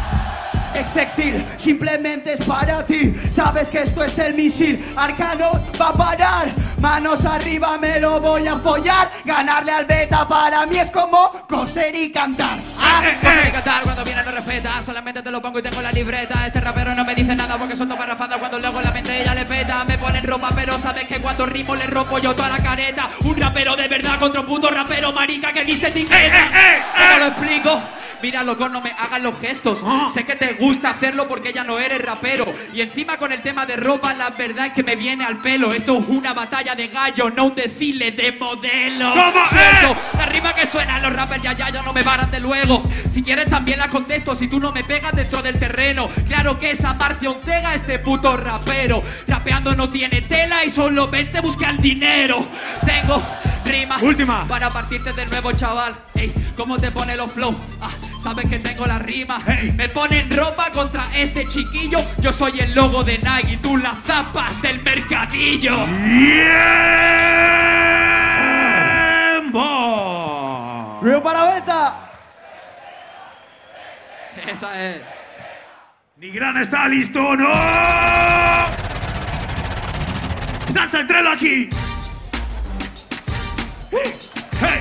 Ex 0.78 0.92
textil, 0.92 1.44
simplemente 1.56 2.34
es 2.34 2.44
para 2.44 2.84
ti. 2.84 3.14
Sabes 3.30 3.68
que 3.68 3.82
esto 3.82 4.04
es 4.04 4.18
el 4.18 4.34
misil. 4.34 4.84
Arcano 4.96 5.52
va 5.80 5.88
a 5.88 5.92
parar. 5.92 6.48
Manos 6.80 7.24
arriba, 7.24 7.78
me 7.78 7.98
lo 7.98 8.20
voy 8.20 8.46
a 8.46 8.56
follar. 8.56 9.08
Ganarle 9.24 9.72
al 9.72 9.86
beta 9.86 10.28
para 10.28 10.66
mí 10.66 10.78
es 10.78 10.90
como 10.90 11.30
coser 11.48 11.94
y 11.94 12.12
cantar. 12.12 12.58
Ah, 12.78 13.02
Coser 13.22 13.48
y 13.48 13.52
cantar 13.52 13.82
cuando 13.84 14.04
viene 14.04 14.22
no 14.22 14.30
respeta 14.30 14.82
Solamente 14.84 15.22
te 15.22 15.30
lo 15.30 15.40
pongo 15.40 15.58
y 15.58 15.62
tengo 15.62 15.80
la 15.80 15.92
libreta 15.92 16.46
Este 16.46 16.60
rapero 16.60 16.94
no 16.94 17.04
me 17.04 17.14
dice 17.14 17.34
nada 17.34 17.56
porque 17.56 17.76
son 17.76 17.88
dos 17.88 17.98
parrafadas 17.98 18.38
Cuando 18.38 18.58
luego 18.58 18.80
la 18.80 18.90
mente 18.90 19.22
ella 19.22 19.34
le 19.34 19.44
peta 19.44 19.84
Me 19.84 19.98
ponen 19.98 20.24
ropa 20.26 20.50
pero 20.54 20.78
sabes 20.78 21.04
que 21.08 21.18
cuando 21.18 21.46
rimo 21.46 21.74
le 21.74 21.86
rompo 21.86 22.18
yo 22.18 22.34
toda 22.34 22.48
la 22.48 22.58
careta 22.58 23.10
Un 23.24 23.36
rapero 23.36 23.76
de 23.76 23.88
verdad 23.88 24.18
contra 24.18 24.40
un 24.40 24.46
puto 24.46 24.70
rapero 24.70 25.12
marica 25.12 25.52
que 25.52 25.64
viste 25.64 25.88
etiqueta 25.88 26.50
¿Cómo 26.96 27.18
lo 27.18 27.26
explico? 27.26 27.80
Mira, 28.22 28.42
loco, 28.42 28.68
no 28.68 28.80
me 28.80 28.90
hagas 28.92 29.20
los 29.22 29.38
gestos. 29.38 29.84
Sé 30.12 30.24
que 30.24 30.36
te 30.36 30.54
gusta 30.54 30.90
hacerlo 30.90 31.28
porque 31.28 31.52
ya 31.52 31.64
no 31.64 31.78
eres 31.78 32.00
rapero. 32.00 32.46
Y 32.72 32.80
encima 32.80 33.16
con 33.18 33.30
el 33.32 33.40
tema 33.40 33.66
de 33.66 33.76
ropa, 33.76 34.14
la 34.14 34.30
verdad 34.30 34.66
es 34.66 34.72
que 34.72 34.82
me 34.82 34.96
viene 34.96 35.24
al 35.24 35.38
pelo. 35.38 35.72
Esto 35.72 35.98
es 35.98 36.08
una 36.08 36.32
batalla 36.32 36.74
de 36.74 36.88
gallos, 36.88 37.32
no 37.34 37.44
un 37.46 37.54
desfile 37.54 38.12
de 38.12 38.32
modelos. 38.32 39.12
¿Cómo? 39.14 39.46
Suelto, 39.48 39.92
¡Eh! 39.92 40.16
la 40.18 40.26
rima 40.26 40.54
que 40.54 40.66
suena, 40.66 40.98
los 41.00 41.12
rappers 41.12 41.42
ya 41.42 41.52
ya 41.52 41.70
ya 41.70 41.82
no 41.82 41.92
me 41.92 42.02
paran 42.02 42.30
de 42.30 42.40
luego. 42.40 42.82
Si 43.12 43.22
quieres 43.22 43.46
también 43.50 43.78
la 43.78 43.88
contesto, 43.88 44.34
si 44.34 44.48
tú 44.48 44.58
no 44.60 44.72
me 44.72 44.82
pegas 44.84 45.12
dentro 45.14 45.42
del 45.42 45.58
terreno. 45.58 46.08
Claro 46.26 46.58
que 46.58 46.70
esa 46.72 46.94
Marcia 46.94 47.30
Ortega, 47.30 47.74
este 47.74 47.98
puto 47.98 48.36
rapero. 48.36 49.02
Rapeando 49.28 49.74
no 49.74 49.90
tiene 49.90 50.20
tela 50.22 50.64
y 50.64 50.70
solo 50.70 51.08
vente 51.08 51.40
busque 51.40 51.66
al 51.66 51.78
dinero. 51.78 52.46
Tengo 52.84 53.22
rima 53.64 53.98
Última. 54.00 54.46
para 54.46 54.70
partirte 54.70 55.12
de 55.12 55.26
nuevo, 55.26 55.52
chaval. 55.52 55.96
Ey, 56.14 56.32
¿cómo 56.56 56.78
te 56.78 56.90
pone 56.90 57.16
los 57.16 57.30
flow? 57.32 57.54
Ah, 57.80 57.90
sabes 58.26 58.50
que 58.50 58.58
tengo 58.58 58.84
la 58.86 58.98
rima. 58.98 59.40
Ey. 59.46 59.70
Me 59.72 59.88
ponen 59.88 60.28
ropa 60.36 60.72
contra 60.72 61.06
este 61.14 61.46
chiquillo. 61.46 62.00
Yo 62.18 62.32
soy 62.32 62.58
el 62.58 62.74
logo 62.74 63.04
de 63.04 63.18
Nike 63.18 63.52
y 63.52 63.56
tú 63.58 63.76
las 63.76 63.96
zapas 64.02 64.60
del 64.60 64.82
mercadillo. 64.82 65.76
¡Tiempo! 69.44 70.98
Río 71.02 71.22
para 71.22 71.54
beta. 71.54 72.10
Esa 74.44 74.84
es. 74.84 75.02
Ni 76.16 76.30
gran 76.30 76.56
está 76.56 76.88
listo, 76.88 77.36
no. 77.36 77.54
Salsa 80.74 80.98
entrelo 80.98 81.30
aquí. 81.30 81.68
Hey, 84.58 84.80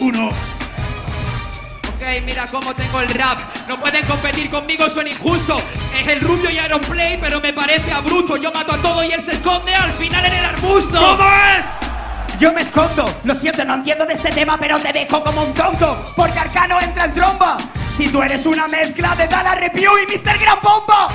uno. 0.00 0.28
Ok, 0.28 2.06
mira 2.24 2.46
cómo 2.50 2.74
tengo 2.74 3.00
el 3.00 3.08
rap. 3.10 3.38
No 3.68 3.76
pueden 3.78 4.04
competir 4.06 4.50
conmigo, 4.50 4.88
son 4.88 5.06
injusto. 5.06 5.60
Es 5.94 6.08
el 6.08 6.20
rubio 6.20 6.50
y 6.50 6.58
Aeroplay, 6.58 7.18
pero 7.20 7.40
me 7.40 7.52
parece 7.52 7.92
a 7.92 8.00
bruto. 8.00 8.36
Yo 8.36 8.50
mato 8.52 8.72
a 8.72 8.78
todo 8.78 9.04
y 9.04 9.12
él 9.12 9.22
se 9.22 9.32
esconde 9.32 9.74
al 9.74 9.92
final 9.92 10.24
en 10.24 10.32
el 10.32 10.44
arbusto. 10.44 10.98
¿Cómo 10.98 11.24
es? 11.24 12.38
Yo 12.38 12.54
me 12.54 12.62
escondo, 12.62 13.14
lo 13.24 13.34
siento, 13.34 13.66
no 13.66 13.74
entiendo 13.74 14.06
de 14.06 14.14
este 14.14 14.30
tema, 14.30 14.56
pero 14.58 14.78
te 14.78 14.94
dejo 14.94 15.22
como 15.22 15.42
un 15.42 15.52
tonto, 15.52 16.02
porque 16.16 16.38
Arcano 16.38 16.80
entra 16.80 17.04
en 17.04 17.12
tromba. 17.12 17.58
Si 17.94 18.08
tú 18.08 18.22
eres 18.22 18.46
una 18.46 18.66
mezcla 18.66 19.14
de 19.14 19.28
Dala 19.28 19.56
Review 19.56 19.92
y 19.98 20.06
Mr. 20.06 20.38
Gran 20.38 20.58
Bomba. 20.62 21.08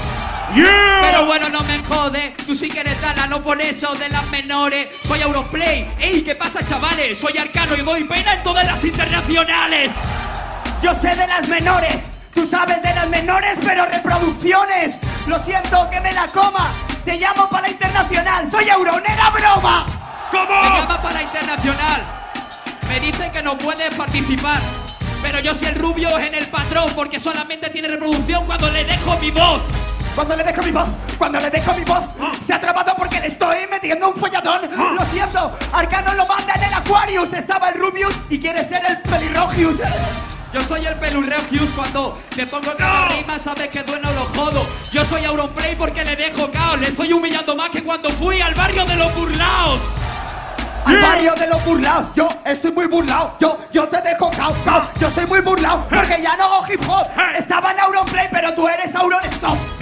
Yeah. 0.54 1.00
Pero 1.02 1.26
bueno, 1.26 1.50
no 1.50 1.62
me 1.62 1.80
jode. 1.80 2.34
Tú 2.46 2.56
sí 2.56 2.70
que 2.70 2.82
eres 2.82 2.98
no 3.30 3.42
por 3.44 3.60
eso 3.62 3.94
de 3.96 4.10
las 4.10 4.30
menores. 4.30 4.96
Soy 5.08 5.22
Europlay. 5.22 5.88
Ey, 6.00 6.22
¿qué 6.22 6.36
pasa, 6.36 6.60
chavales? 6.68 7.18
Soy 7.18 7.38
Arcano 7.38 7.76
y 7.76 7.82
doy 7.82 8.04
pena 8.04 8.36
en 8.36 8.44
todas 8.44 8.66
las 8.66 8.84
internacionales. 8.84 9.92
Yo 10.82 10.94
sé 10.94 11.16
de 11.16 11.28
las 11.28 11.48
menores, 11.48 12.08
tú 12.34 12.46
sabes 12.46 12.82
de 12.82 12.94
las 12.94 13.08
menores, 13.10 13.58
pero 13.66 13.86
reproducciones. 13.86 15.00
Lo 15.26 15.40
siento, 15.40 15.90
que 15.90 16.00
me 16.02 16.14
la 16.14 16.28
coma. 16.28 16.72
Te 17.04 17.18
llamo 17.18 17.50
para 17.50 17.64
la 17.64 17.70
internacional, 17.70 18.52
soy 18.52 18.70
Euronera 18.70 19.30
Broma. 19.32 19.86
Me 20.32 20.40
¿Cómo? 20.40 20.62
llama 20.62 21.02
para 21.02 21.16
la 21.16 21.22
internacional. 21.24 22.02
Me 22.88 23.00
dicen 23.00 23.32
que 23.32 23.42
no 23.42 23.58
puedes 23.58 23.94
participar. 23.96 24.60
Pero 25.22 25.40
yo 25.40 25.56
soy 25.56 25.70
el 25.70 25.76
rubio 25.76 26.20
en 26.20 26.36
el 26.36 26.46
patrón 26.48 26.92
porque 26.96 27.20
solamente 27.20 27.70
tiene 27.72 27.88
reproducción 27.88 28.46
cuando 28.46 28.70
le 28.70 28.84
dejo 28.84 29.18
mi 29.18 29.32
voz. 29.32 29.62
Cuando 30.16 30.36
le 30.38 30.44
dejo 30.46 30.64
mi 30.64 30.72
voz, 30.72 30.88
cuando 31.18 31.40
le 31.42 31.50
dejo 31.50 31.74
mi 31.74 31.84
voz, 31.84 32.04
se 32.48 32.54
ha 32.54 32.62
trabado 32.62 32.94
porque 32.98 33.20
le 33.20 33.28
estoy 33.28 33.58
metiendo 33.70 34.10
un 34.10 34.16
folladón. 34.16 34.62
Lo 34.96 35.06
siento, 35.08 35.52
Arcano 35.74 36.14
lo 36.14 36.26
manda 36.26 36.54
en 36.56 36.64
el 36.64 36.74
Aquarius. 36.74 37.34
Estaba 37.34 37.70
el 37.70 37.80
Rubius 37.80 38.16
y 38.30 38.40
quiere 38.40 38.64
ser 38.64 38.82
el 38.88 38.98
Pelirrogius. 39.00 39.76
Yo 40.54 40.62
soy 40.62 40.86
el 40.86 40.96
pelurreo 40.96 41.42
Hughes 41.52 41.70
cuando 41.76 42.18
te 42.34 42.48
pongo 42.48 42.74
cada 42.78 43.10
rima, 43.10 43.38
sabes 43.40 43.68
que 43.68 43.84
dueno 43.84 44.10
lo 44.14 44.24
jodo. 44.28 44.66
Yo 44.90 45.04
soy 45.04 45.26
Auronplay 45.26 45.76
porque 45.76 46.06
le 46.06 46.16
dejo 46.16 46.50
caos. 46.50 46.80
Le 46.80 46.88
estoy 46.88 47.12
humillando 47.12 47.58
más 47.58 47.72
que 47.72 47.84
cuando 47.84 48.10
fui 48.12 48.40
al 48.40 48.56
barrio 48.56 48.86
de 48.86 48.96
los 48.96 49.14
burlaos. 49.14 49.82
Al 50.86 51.02
barrio 51.02 51.34
de 51.36 51.48
los 51.48 51.66
burlados, 51.66 52.08
yo 52.16 52.30
estoy 52.46 52.72
muy 52.72 52.88
burlado. 52.88 53.36
Yo, 53.42 53.58
yo 53.74 53.86
te 53.90 54.02
dejo 54.02 54.32
cao, 54.32 54.56
cao. 54.64 54.88
Yo 54.98 55.10
estoy 55.10 55.26
muy 55.26 55.42
burlado 55.42 55.86
porque 55.90 56.22
ya 56.22 56.38
no 56.38 56.46
hago 56.46 56.66
hip 56.72 56.82
hop. 56.88 57.06
Estaba 57.38 57.74
en 57.74 57.80
Auronplay, 57.82 58.30
pero 58.32 58.54
tú 58.54 58.66
eres 58.70 58.96
Auron 58.96 59.26
Stop. 59.26 59.75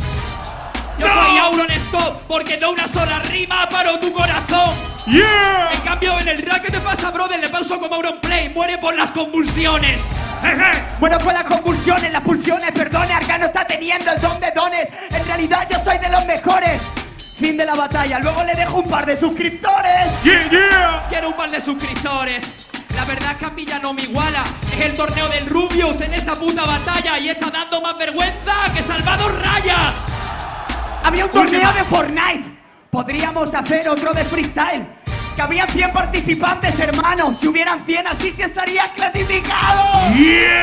Yo 1.03 1.15
¡No! 1.15 1.25
soy 1.25 1.38
Auron 1.38 1.72
Stop 1.72 2.22
porque 2.27 2.57
no 2.57 2.72
una 2.72 2.88
sola 2.88 3.19
rima 3.19 3.67
paró 3.69 4.00
tu 4.00 4.12
corazón. 4.13 4.74
Yeah. 5.05 5.72
En 5.74 5.81
cambio, 5.81 6.17
en 6.19 6.27
el 6.29 6.41
rap, 6.43 6.62
¿qué 6.62 6.72
te 6.72 6.79
pasa, 6.79 7.12
brother? 7.12 7.39
Le 7.39 7.50
pauso 7.50 7.77
como 7.77 7.95
Auronplay, 7.95 8.50
muere 8.50 8.77
por 8.77 8.95
las 8.95 9.12
convulsiones. 9.12 10.00
Bueno, 11.00 11.19
con 11.19 11.33
las 11.33 11.43
convulsiones, 11.43 12.12
las 12.12 12.22
pulsiones, 12.22 12.72
perdone, 12.72 13.13
Arcano 13.13 13.45
está 13.45 13.65
teniendo 13.65 14.12
el 14.12 14.22
don 14.22 14.39
de 14.39 14.51
dones. 14.51 14.88
En 15.10 15.25
realidad 15.25 15.67
yo 15.69 15.77
soy 15.83 15.98
de 15.98 16.10
los 16.10 16.25
mejores. 16.25 16.81
Fin 17.38 17.57
de 17.57 17.65
la 17.65 17.75
batalla, 17.75 18.19
luego 18.19 18.43
le 18.43 18.53
dejo 18.53 18.77
un 18.77 18.89
par 18.89 19.05
de 19.05 19.17
suscriptores. 19.17 20.24
Yeah, 20.24 20.50
yeah. 20.50 21.05
Quiero 21.10 21.29
un 21.29 21.33
par 21.33 21.51
de 21.51 21.60
suscriptores. 21.60 22.43
La 22.95 23.05
verdad 23.05 23.31
es 23.31 23.38
que 23.38 23.45
a 23.45 23.50
mí 23.50 23.65
ya 23.65 23.79
no 23.79 23.93
me 23.93 24.03
iguala. 24.03 24.43
Es 24.72 24.79
el 24.79 24.95
torneo 24.95 25.27
del 25.27 25.45
Rubius 25.48 26.00
en 26.00 26.13
esta 26.13 26.36
puta 26.36 26.63
batalla 26.63 27.19
y 27.19 27.29
está 27.29 27.50
dando 27.50 27.81
más 27.81 27.98
vergüenza 27.98 28.53
que 28.74 28.83
Salvador 28.83 29.41
Rayas. 29.41 29.95
Había 31.03 31.25
un 31.25 31.31
torneo 31.31 31.74
de 31.74 31.83
Fortnite. 31.83 32.43
Podríamos 32.89 33.53
hacer 33.53 33.89
otro 33.89 34.13
de 34.13 34.24
freestyle. 34.24 34.86
Que 35.36 35.41
había 35.41 35.65
100 35.65 35.91
participantes, 35.91 36.79
hermano. 36.79 37.33
Si 37.33 37.48
hubieran 37.48 37.83
100 37.83 38.07
así, 38.07 38.31
sí 38.31 38.41
estaría 38.43 38.83
clasificado. 38.95 40.13
¡Tiempo! 40.13 40.53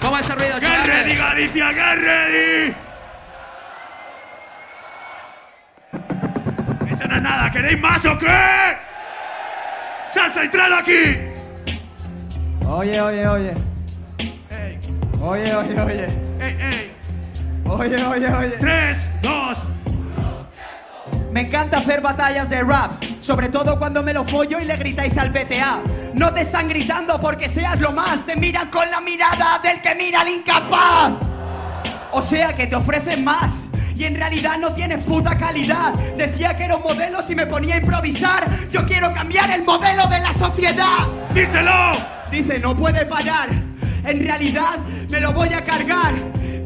¿Cómo 0.00 0.18
es 0.18 0.24
ese 0.24 0.34
ruido, 0.34 0.60
¡Get 0.60 0.86
ready, 0.86 1.16
Galicia! 1.16 1.68
¡Get 1.72 1.98
ready! 1.98 2.74
Eso 6.90 7.08
no 7.08 7.16
es 7.16 7.22
nada. 7.22 7.50
¿Queréis 7.50 7.80
más 7.80 8.04
o 8.04 8.16
qué? 8.18 8.76
¡Salsa 10.14 10.44
y 10.44 10.48
tralo 10.48 10.76
aquí! 10.76 11.16
Oye, 12.66 13.00
oye, 13.00 13.26
oye. 13.26 13.54
¡Ey, 15.24 15.30
Oye, 15.30 15.54
oye, 15.54 15.80
oye. 15.80 16.06
ey, 16.38 16.56
ey! 16.60 16.92
Oye, 17.64 18.04
oye, 18.04 18.28
oye. 18.34 18.56
¡Tres, 18.60 18.98
dos! 19.22 19.56
Me 21.32 21.40
encanta 21.40 21.78
hacer 21.78 22.02
batallas 22.02 22.50
de 22.50 22.62
rap, 22.62 23.02
sobre 23.22 23.48
todo 23.48 23.78
cuando 23.78 24.02
me 24.02 24.12
lo 24.12 24.24
follo 24.24 24.60
y 24.60 24.66
le 24.66 24.76
gritáis 24.76 25.16
al 25.16 25.30
BTA. 25.30 25.78
No 26.12 26.30
te 26.34 26.42
están 26.42 26.68
gritando 26.68 27.18
porque 27.20 27.48
seas 27.48 27.80
lo 27.80 27.90
más, 27.92 28.26
te 28.26 28.36
miran 28.36 28.68
con 28.70 28.90
la 28.90 29.00
mirada 29.00 29.58
del 29.62 29.80
que 29.80 29.94
mira 29.94 30.20
al 30.20 30.28
incapaz. 30.28 31.12
O 32.12 32.20
sea 32.20 32.48
que 32.54 32.66
te 32.66 32.76
ofrecen 32.76 33.24
más 33.24 33.64
y 33.96 34.04
en 34.04 34.16
realidad 34.16 34.58
no 34.58 34.74
tienes 34.74 35.06
puta 35.06 35.38
calidad. 35.38 35.94
Decía 36.18 36.54
que 36.54 36.64
era 36.64 36.76
un 36.76 36.82
modelo 36.82 37.22
si 37.22 37.34
me 37.34 37.46
ponía 37.46 37.76
a 37.76 37.78
improvisar. 37.78 38.44
Yo 38.70 38.84
quiero 38.86 39.12
cambiar 39.14 39.50
el 39.50 39.64
modelo 39.64 40.06
de 40.06 40.20
la 40.20 40.34
sociedad. 40.34 40.98
¡Díselo! 41.32 41.92
Dice, 42.30 42.58
no 42.58 42.76
puede 42.76 43.06
parar. 43.06 43.48
En 44.04 44.22
realidad 44.22 44.78
me 45.08 45.20
lo 45.20 45.32
voy 45.32 45.48
a 45.48 45.64
cargar. 45.64 46.14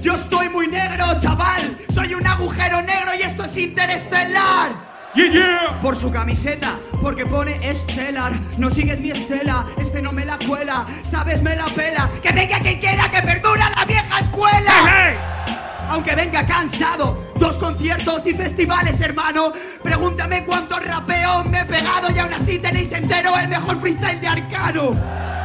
Yo 0.00 0.14
estoy 0.14 0.48
muy 0.48 0.66
negro, 0.66 1.06
chaval. 1.20 1.76
Soy 1.94 2.14
un 2.14 2.26
agujero 2.26 2.82
negro 2.82 3.10
y 3.18 3.22
esto 3.22 3.44
es 3.44 3.56
interestelar. 3.56 4.70
¡Yeah, 5.14 5.30
yeah! 5.30 5.80
Por 5.80 5.96
su 5.96 6.10
camiseta, 6.10 6.78
porque 7.00 7.24
pone 7.26 7.68
Estelar. 7.68 8.32
No 8.58 8.70
sigues 8.70 9.00
mi 9.00 9.10
estela, 9.10 9.66
este 9.76 10.02
no 10.02 10.12
me 10.12 10.24
la 10.24 10.38
cuela. 10.38 10.86
Sabes, 11.02 11.42
me 11.42 11.56
la 11.56 11.64
pela. 11.66 12.10
Que 12.22 12.32
venga 12.32 12.58
quien 12.60 12.78
quiera, 12.78 13.10
que 13.10 13.22
perdura 13.22 13.70
la 13.70 13.84
vieja 13.84 14.20
escuela. 14.20 14.72
¡Hey, 14.86 15.14
hey! 15.16 15.54
Aunque 15.90 16.14
venga 16.14 16.44
cansado, 16.44 17.32
dos 17.36 17.56
conciertos 17.56 18.26
y 18.26 18.34
festivales, 18.34 19.00
hermano. 19.00 19.52
Pregúntame 19.82 20.44
cuántos 20.44 20.84
rapeos 20.84 21.46
me 21.46 21.60
he 21.60 21.64
pegado 21.64 22.10
y 22.14 22.18
aún 22.18 22.34
así 22.34 22.58
tenéis 22.58 22.92
entero 22.92 23.32
el 23.38 23.48
mejor 23.48 23.80
freestyle 23.80 24.20
de 24.20 24.28
Arcano. 24.28 25.37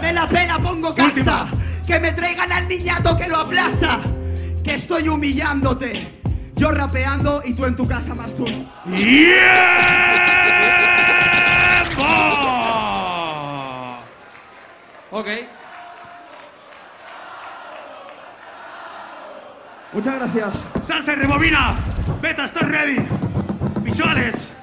Me 0.00 0.12
la 0.12 0.26
pena, 0.26 0.58
pongo 0.58 0.94
casta. 0.94 1.04
Última. 1.04 1.46
Que 1.86 2.00
me 2.00 2.12
traigan 2.12 2.50
al 2.52 2.68
niñato 2.68 3.16
que 3.16 3.28
lo 3.28 3.36
aplasta. 3.36 4.00
Que 4.62 4.74
estoy 4.74 5.08
humillándote. 5.08 5.92
Yo 6.56 6.70
rapeando 6.70 7.42
y 7.44 7.54
tú 7.54 7.64
en 7.64 7.76
tu 7.76 7.86
casa 7.86 8.14
más 8.14 8.34
tú. 8.34 8.44
¡Tiempo! 8.44 8.66
Ok. 15.10 15.28
Muchas 19.92 20.14
gracias. 20.16 20.64
Salsa 20.84 21.12
y 21.12 21.16
rebobina. 21.16 21.76
Beta, 22.20 22.44
¿estás 22.44 22.68
ready? 22.68 22.96
Visuales. 23.82 24.55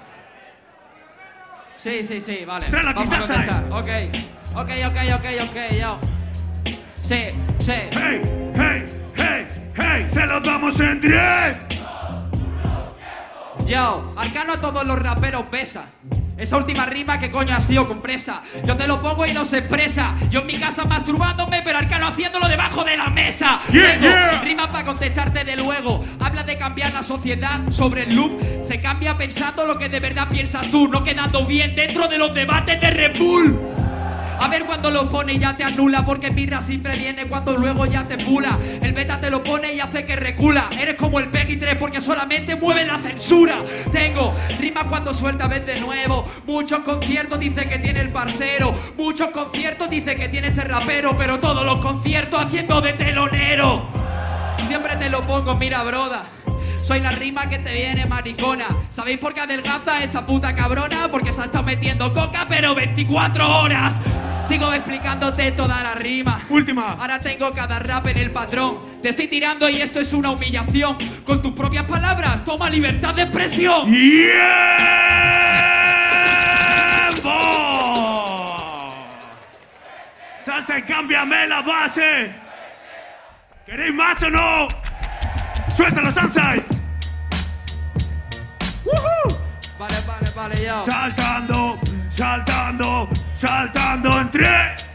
Sí, 1.84 2.02
sí, 2.06 2.22
sí, 2.22 2.46
vale. 2.46 2.66
Aquí, 2.66 2.75
Vamos 2.82 3.12
a 3.12 3.18
contestar. 3.18 3.66
Ok. 3.70 3.90
Ok, 4.56 4.70
ok, 4.88 4.98
ok, 5.16 5.25
ok, 5.50 5.58
yo. 5.78 6.00
Sí, 7.04 7.28
sí. 7.60 7.74
Hey, 7.92 8.22
hey, 8.56 8.86
hey, 9.18 9.48
hey. 9.75 10.08
Se 10.13 10.25
los 10.25 10.42
damos 10.46 10.80
en 10.80 11.02
10. 11.02 11.13
Yo, 13.68 14.13
Arcano 14.16 14.54
a 14.54 14.62
todos 14.62 14.88
los 14.88 14.98
raperos 14.98 15.52
besa. 15.52 15.90
Esa 16.38 16.58
última 16.58 16.86
rima 16.86 17.20
que 17.20 17.30
coño 17.30 17.56
ha 17.56 17.62
sido 17.62 17.88
compresa. 17.88 18.42
Yo 18.66 18.75
te 18.75 18.88
lo 18.88 19.02
pongo 19.02 19.25
y 19.25 19.34
no 19.34 19.46
se 19.46 19.60
expresa. 19.60 20.16
Yo 20.30 20.42
en 20.42 20.48
mi 20.48 20.56
casa 20.56 20.84
masturbándome, 20.86 21.62
pero 21.63 21.78
Arcano 21.78 22.08
haciéndolo 22.08 22.48
debajo 22.48 22.84
de 22.84 22.98
la 22.98 23.10
mesa. 23.10 23.60
Yeah, 23.72 24.00
Tengo 24.00 24.08
yeah. 24.08 24.42
rimas 24.44 24.68
para 24.70 24.84
contestarte 24.86 25.44
de 25.44 25.56
luego. 25.56 26.04
Habla 26.20 26.44
de 26.44 26.58
cambiar 26.58 26.92
la 26.94 27.04
sociedad 27.04 27.60
sobre 27.72 28.04
el 28.04 28.16
loop. 28.16 28.42
Se 28.63 28.82
cambia 28.82 29.18
pensando 29.18 29.66
lo 29.66 29.78
que 29.78 29.90
de 29.90 30.00
verdad 30.00 30.28
piensas 30.30 30.70
tú, 30.72 30.88
no 30.88 31.04
quedando 31.04 31.46
bien 31.46 31.75
dentro 31.75 32.08
de 32.08 32.18
los 32.18 32.34
debates 32.34 32.82
de 32.82 32.90
Red 32.90 33.18
Bull. 33.18 33.73
A 34.43 34.50
ver 34.50 34.65
cuando 34.65 34.91
lo 34.91 35.09
pone 35.09 35.33
y 35.33 35.39
ya 35.39 35.55
te 35.55 35.63
anula 35.63 36.05
Porque 36.05 36.29
Pirra 36.29 36.62
siempre 36.62 36.97
viene 36.97 37.27
cuando 37.27 37.55
luego 37.55 37.85
ya 37.85 38.03
te 38.03 38.17
pula 38.17 38.57
El 38.81 38.91
beta 38.91 39.19
te 39.19 39.29
lo 39.29 39.41
pone 39.41 39.73
y 39.73 39.79
hace 39.79 40.05
que 40.05 40.17
recula 40.17 40.67
Eres 40.79 40.95
como 40.95 41.19
el 41.19 41.29
Peggy 41.29 41.55
3 41.55 41.77
porque 41.77 42.01
solamente 42.01 42.57
mueve 42.57 42.85
la 42.85 43.00
censura 43.00 43.57
Tengo 43.91 44.35
rimas 44.59 44.85
cuando 44.88 45.13
suelta 45.13 45.47
vez 45.47 45.65
de 45.65 45.79
nuevo 45.79 46.29
Muchos 46.45 46.79
conciertos 46.81 47.39
dice 47.39 47.63
que 47.63 47.79
tiene 47.79 48.01
el 48.01 48.09
parcero 48.09 48.75
Muchos 48.97 49.29
conciertos 49.29 49.89
dice 49.89 50.15
que 50.15 50.27
tiene 50.27 50.50
ese 50.50 50.62
rapero 50.62 51.15
Pero 51.17 51.39
todos 51.39 51.65
los 51.65 51.79
conciertos 51.79 52.43
haciendo 52.43 52.81
de 52.81 52.93
telonero 52.93 53.88
Siempre 54.67 54.95
te 54.95 55.09
lo 55.09 55.21
pongo, 55.21 55.55
mira, 55.55 55.83
broda. 55.83 56.23
Soy 56.83 57.00
la 57.00 57.12
rima 57.12 57.47
que 57.47 57.59
te 57.59 57.71
viene 57.71 58.05
maricona. 58.05 58.67
¿Sabéis 58.89 59.19
por 59.19 59.33
qué 59.33 59.41
adelgaza 59.41 60.03
esta 60.03 60.25
puta 60.25 60.55
cabrona? 60.55 61.07
Porque 61.09 61.31
se 61.31 61.41
ha 61.41 61.45
estado 61.45 61.63
metiendo 61.63 62.12
coca, 62.12 62.45
pero 62.47 62.73
24 62.73 63.62
horas. 63.62 63.93
Sigo 64.47 64.73
explicándote 64.73 65.51
toda 65.53 65.81
la 65.81 65.95
rima. 65.95 66.41
Última. 66.50 66.93
Ahora 66.93 67.19
tengo 67.19 67.51
cada 67.51 67.79
rap 67.79 68.07
en 68.07 68.17
el 68.17 68.31
patrón. 68.31 68.77
Te 69.01 69.09
estoy 69.09 69.27
tirando 69.27 69.69
y 69.69 69.81
esto 69.81 70.00
es 70.00 70.13
una 70.13 70.31
humillación. 70.31 70.97
Con 71.25 71.41
tus 71.41 71.53
propias 71.53 71.85
palabras, 71.85 72.43
toma 72.43 72.69
libertad 72.69 73.13
de 73.15 73.23
expresión. 73.23 73.89
¡Tiempo! 73.89 74.33
Salsa 80.45 80.79
y 80.79 80.83
cámbiame 80.83 81.47
la 81.47 81.62
base. 81.62 82.35
¿Queréis 83.65 83.93
más 83.93 84.21
o 84.23 84.29
no? 84.29 84.67
Suéltalo, 85.75 86.12
Sansai. 86.12 86.62
¡Woohoo! 88.83 89.38
Vale, 89.79 89.95
vale, 90.05 90.31
vale, 90.35 90.65
yo. 90.65 90.83
Saltando, 90.83 91.79
saltando, 92.09 93.09
saltando 93.43 94.21
en 94.21 94.31
tres. 94.31 94.85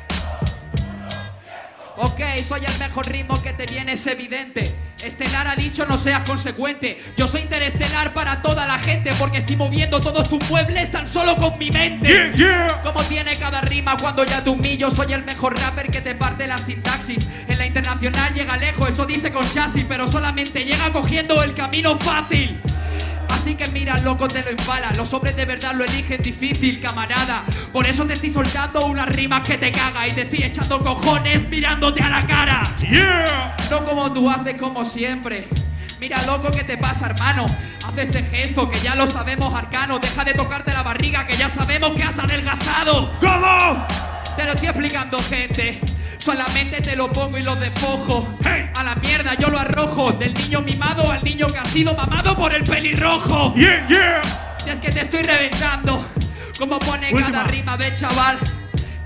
Ok, 1.99 2.21
soy 2.47 2.65
el 2.65 2.79
mejor 2.79 3.07
ritmo 3.07 3.43
que 3.43 3.53
te 3.53 3.67
viene, 3.67 3.93
es 3.93 4.07
evidente. 4.07 4.75
Estelar 5.03 5.49
ha 5.49 5.55
dicho 5.55 5.85
no 5.85 5.99
seas 5.99 6.27
consecuente. 6.27 6.97
Yo 7.17 7.29
soy 7.29 7.43
interestelar 7.43 8.13
para 8.15 8.41
toda 8.41 8.67
la 8.67 8.79
gente 8.79 9.11
porque 9.19 9.39
estoy 9.39 9.57
moviendo 9.57 10.01
todos 10.01 10.29
tus 10.31 10.49
muebles 10.49 10.91
tan 10.91 11.07
solo 11.07 11.37
con 11.37 11.59
mi 11.59 11.71
mente. 11.71 12.09
Yeah, 12.09 12.35
yeah. 12.35 12.81
Como 12.83 13.03
tiene 13.03 13.37
cada 13.37 13.61
rima 13.61 13.99
cuando 13.99 14.25
ya 14.25 14.43
te 14.43 14.49
humillo 14.49 14.91
Soy 14.91 15.13
el 15.13 15.25
mejor 15.25 15.59
rapper 15.59 15.91
que 15.91 16.01
te 16.01 16.15
parte 16.15 16.47
la 16.47 16.57
sintaxis 16.57 17.27
En 17.49 17.59
la 17.59 17.67
internacional 17.67 18.33
llega 18.33 18.57
lejos, 18.57 18.89
eso 18.89 19.05
dice 19.05 19.31
con 19.31 19.47
chasis 19.47 19.85
Pero 19.89 20.07
solamente 20.07 20.65
llega 20.65 20.91
cogiendo 20.93 21.43
el 21.43 21.55
camino 21.55 21.99
fácil 21.99 22.61
Así 23.29 23.55
que 23.55 23.67
mira, 23.69 23.99
loco, 23.99 24.29
te 24.29 24.43
lo 24.43 24.51
impala 24.51 24.93
Los 24.97 25.13
hombres 25.13 25.37
de 25.37 25.45
verdad 25.45 25.75
lo 25.75 25.85
eligen 25.85 26.23
difícil, 26.23 26.81
camarada 26.81 27.45
Por 27.73 27.87
eso 27.87 28.05
te 28.05 28.15
estoy 28.15 28.31
soltando 28.31 28.87
unas 28.87 29.09
rimas 29.09 29.43
que 29.47 29.59
te 29.59 29.71
caga 29.73 30.07
Y 30.07 30.13
te 30.13 30.23
estoy 30.23 30.43
echando 30.45 30.83
cojones 30.83 31.49
mirándote 31.49 32.03
a 32.03 32.09
la 32.09 32.27
cara 32.27 32.63
Yeah. 32.81 33.57
no 33.71 33.85
como 33.85 34.13
tú 34.13 34.31
haces 34.31 34.57
como 34.59 34.85
siempre. 34.85 35.47
Mira, 36.01 36.23
loco, 36.27 36.51
¿qué 36.51 36.65
te 36.65 36.79
pasa, 36.79 37.07
hermano? 37.07 37.45
Haz 37.85 37.99
este 37.99 38.23
gesto 38.23 38.69
que 38.69 38.79
ya 38.79 38.95
lo 38.95 39.07
sabemos, 39.07 39.53
arcano. 39.53 39.99
Deja 39.99 40.25
de 40.25 40.33
tocarte 40.33 40.73
la 40.73 40.83
barriga 40.83 41.27
que 41.27 41.37
ya 41.37 41.49
sabemos 41.51 41.93
que 41.93 42.05
has 42.05 42.19
adelgazado. 42.19 43.13
¿Cómo? 43.21 43.87
Te 44.37 44.45
lo 44.45 44.53
estoy 44.53 44.69
explicando, 44.69 45.19
gente. 45.19 45.81
Solamente 46.19 46.81
te 46.81 46.97
lo 46.97 47.11
pongo 47.11 47.39
y 47.39 47.43
lo 47.43 47.55
despojo. 47.57 48.37
Hey. 48.45 48.71
A 48.75 48.83
la 48.83 48.95
mierda 48.97 49.35
yo 49.35 49.49
lo 49.49 49.59
arrojo. 49.59 50.13
Del 50.13 50.35
niño 50.35 50.61
mimado 50.61 51.11
al 51.11 51.23
niño 51.25 51.47
que 51.47 51.59
ha 51.59 51.65
sido 51.65 51.95
mamado 51.95 52.37
por 52.37 52.53
el 52.53 52.65
pelirrojo. 52.65 53.55
Yeah, 53.55 53.87
yeah. 53.89 54.23
Si 54.63 54.71
es 54.71 54.79
que 54.79 54.91
te 54.91 55.01
estoy 55.03 55.23
reventando. 55.23 56.05
Como 56.59 56.79
pone 56.81 57.13
Última. 57.13 57.31
cada 57.31 57.45
rima, 57.45 57.77
ve 57.77 57.95
chaval. 57.97 58.37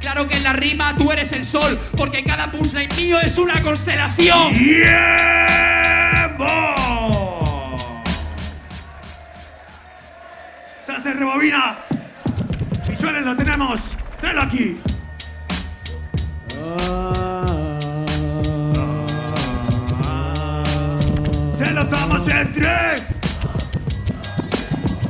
Claro 0.01 0.27
que 0.27 0.37
en 0.37 0.42
la 0.42 0.53
rima 0.55 0.96
tú 0.96 1.12
eres 1.12 1.31
el 1.33 1.44
sol, 1.46 1.79
porque 1.96 2.25
cada 2.25 2.51
punchline 2.51 2.88
mío 2.96 3.20
es 3.20 3.38
una 3.38 3.62
constelación. 3.62 4.53
¡Tiempo! 4.55 6.46
Salsa 10.85 11.11
y 11.11 11.12
rebobina. 11.12 11.77
Visuales 12.88 13.25
lo 13.25 13.37
tenemos. 13.37 13.81
Tráelo 14.20 14.42
aquí. 14.42 14.77
Se 21.57 21.70
lo 21.70 21.85
damos 21.85 22.29
en 22.29 22.53
tres. 22.55 23.03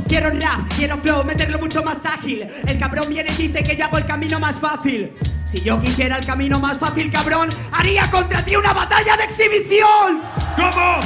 Quiero 0.08 0.30
rap, 0.30 0.68
quiero 0.76 0.98
flow, 0.98 1.24
meterlo 1.24 1.58
mucho 1.58 1.82
más 1.82 2.04
ágil. 2.04 2.46
El 2.66 2.78
cabrón 2.78 3.08
viene 3.08 3.30
y 3.32 3.48
dice 3.48 3.62
que 3.62 3.76
yo 3.76 3.86
hago 3.86 3.98
el 3.98 4.04
camino 4.04 4.38
más 4.38 4.56
fácil. 4.56 5.12
Si 5.46 5.60
yo 5.60 5.80
quisiera 5.80 6.18
el 6.18 6.26
camino 6.26 6.58
más 6.58 6.78
fácil, 6.78 7.10
cabrón, 7.10 7.48
haría 7.72 8.10
contra 8.10 8.44
ti 8.44 8.56
una 8.56 8.72
batalla 8.72 9.16
de 9.16 9.24
exhibición. 9.24 10.22
¿Cómo? 10.56 11.00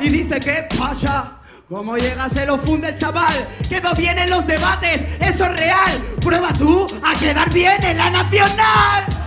Y 0.00 0.08
dice, 0.08 0.40
¿qué 0.40 0.66
pasa? 0.78 1.32
¿Cómo 1.68 1.96
llega 1.96 2.28
se 2.28 2.44
lo 2.44 2.58
funde 2.58 2.88
el 2.90 2.98
chaval? 2.98 3.34
Quedó 3.68 3.94
bien 3.94 4.18
en 4.18 4.28
los 4.28 4.46
debates, 4.46 5.06
eso 5.20 5.44
es 5.44 5.56
real. 5.56 5.92
Prueba 6.20 6.52
tú 6.52 6.86
a 7.02 7.18
quedar 7.18 7.50
bien 7.50 7.82
en 7.82 7.96
la 7.96 8.10
nacional. 8.10 9.21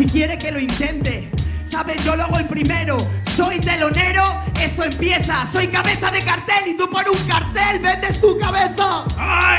Si 0.00 0.06
quiere 0.06 0.38
que 0.38 0.50
lo 0.50 0.58
intente, 0.58 1.30
sabes, 1.62 2.02
yo 2.02 2.16
lo 2.16 2.22
hago 2.22 2.38
el 2.38 2.46
primero. 2.46 3.06
Soy 3.36 3.60
telonero, 3.60 4.32
esto 4.58 4.84
empieza. 4.84 5.46
Soy 5.46 5.66
cabeza 5.66 6.10
de 6.10 6.24
cartel 6.24 6.68
y 6.68 6.74
tú 6.74 6.88
por 6.88 7.06
un 7.06 7.18
cartel 7.28 7.80
vendes 7.80 8.18
tu 8.18 8.38
cabeza. 8.38 9.04
¡Ay! 9.18 9.58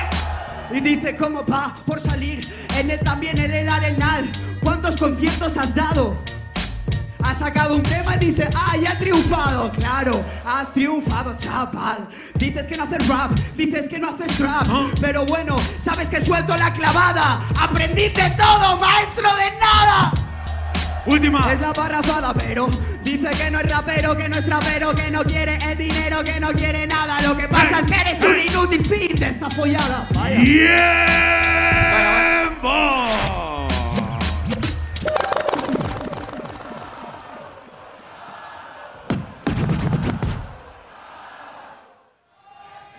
Y 0.76 0.80
dice, 0.80 1.16
¿cómo 1.16 1.46
va 1.46 1.76
por 1.86 2.00
salir? 2.00 2.52
En 2.76 2.90
él 2.90 3.00
también 3.02 3.38
en 3.38 3.54
el 3.54 3.70
arenal. 3.70 4.32
¿Cuántos 4.64 4.98
conciertos 4.98 5.56
has 5.58 5.76
dado? 5.76 6.18
Ha 7.24 7.36
sacado 7.36 7.76
un 7.76 7.84
tema 7.84 8.16
y 8.16 8.26
dice, 8.26 8.50
¡ah, 8.56 8.76
ya 8.82 8.94
he 8.94 8.96
triunfado! 8.96 9.72
Claro, 9.74 10.26
has 10.44 10.74
triunfado, 10.74 11.38
chaval. 11.38 12.08
Dices 12.34 12.66
que 12.66 12.78
no 12.78 12.86
haces 12.86 13.08
rap, 13.08 13.32
dices 13.56 13.88
que 13.88 14.00
no 14.00 14.10
haces 14.10 14.36
trap. 14.38 14.66
Pero 15.00 15.24
bueno, 15.28 15.56
sabes 15.80 16.10
que 16.10 16.20
suelto 16.26 16.58
la 16.58 16.74
clavada. 16.74 17.42
Aprendiste 17.60 18.28
todo, 18.36 18.78
maestro 18.78 19.30
de 19.36 19.52
nada. 19.60 20.21
Última. 21.06 21.52
Es 21.52 21.60
la 21.60 21.74
parrafada, 21.74 22.34
pero 22.34 22.68
dice 23.04 23.30
que 23.32 23.50
no 23.50 23.60
es 23.60 23.70
rapero, 23.70 24.16
que 24.16 24.30
no 24.30 24.38
es 24.38 24.46
trapero, 24.46 24.94
que 24.94 25.10
no 25.10 25.24
quiere 25.24 25.58
el 25.72 25.78
dinero, 25.78 26.24
que 26.24 26.40
no 26.40 26.52
quiere 26.54 26.86
nada. 26.86 27.22
Lo 27.22 27.36
que 27.36 27.48
pasa 27.48 27.80
es 27.80 27.86
que 27.88 27.96
eres 27.96 28.24
un 28.24 28.40
inútil 28.40 28.86
fin 28.86 29.16
de 29.20 29.28
esta 29.30 29.50
follada. 29.50 30.08
Vaya. 30.14 30.44
¡Tiempo! 30.44 30.78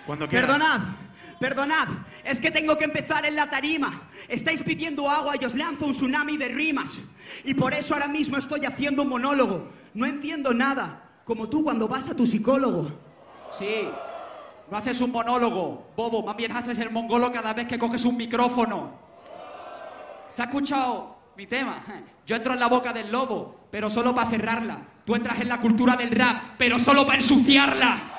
Cuando 0.05 0.27
quieras. 0.27 0.47
Perdonad, 0.47 0.81
perdonad, 1.43 1.89
es 2.23 2.39
que 2.39 2.51
tengo 2.51 2.77
que 2.77 2.85
empezar 2.85 3.25
en 3.25 3.35
la 3.35 3.49
tarima. 3.49 4.03
Estáis 4.29 4.63
pidiendo 4.63 5.09
agua 5.09 5.33
y 5.35 5.43
os 5.43 5.55
lanzo 5.55 5.85
un 5.85 5.91
tsunami 5.91 6.37
de 6.37 6.47
rimas. 6.47 7.01
Y 7.43 7.53
por 7.53 7.73
eso 7.73 7.93
ahora 7.93 8.07
mismo 8.07 8.37
estoy 8.37 8.63
haciendo 8.63 9.01
un 9.01 9.09
monólogo. 9.09 9.67
No 9.93 10.05
entiendo 10.05 10.53
nada, 10.53 11.03
como 11.25 11.49
tú 11.49 11.61
cuando 11.61 11.85
vas 11.85 12.09
a 12.09 12.15
tu 12.15 12.25
psicólogo. 12.25 12.89
Sí, 13.59 13.89
no 14.71 14.77
haces 14.77 15.01
un 15.01 15.11
monólogo, 15.11 15.91
bobo, 15.97 16.23
más 16.23 16.37
bien 16.37 16.53
haces 16.53 16.77
el 16.77 16.91
mongolo 16.91 17.29
cada 17.29 17.51
vez 17.51 17.67
que 17.67 17.77
coges 17.77 18.05
un 18.05 18.15
micrófono. 18.15 18.91
¿Se 20.29 20.43
ha 20.43 20.45
escuchado 20.45 21.17
mi 21.35 21.45
tema? 21.45 21.83
Yo 22.25 22.37
entro 22.37 22.53
en 22.53 22.59
la 22.61 22.67
boca 22.67 22.93
del 22.93 23.11
lobo, 23.11 23.67
pero 23.69 23.89
solo 23.89 24.15
para 24.15 24.29
cerrarla. 24.29 24.77
Tú 25.03 25.13
entras 25.13 25.41
en 25.41 25.49
la 25.49 25.59
cultura 25.59 25.97
del 25.97 26.11
rap, 26.11 26.53
pero 26.57 26.79
solo 26.79 27.05
para 27.05 27.17
ensuciarla. 27.17 28.13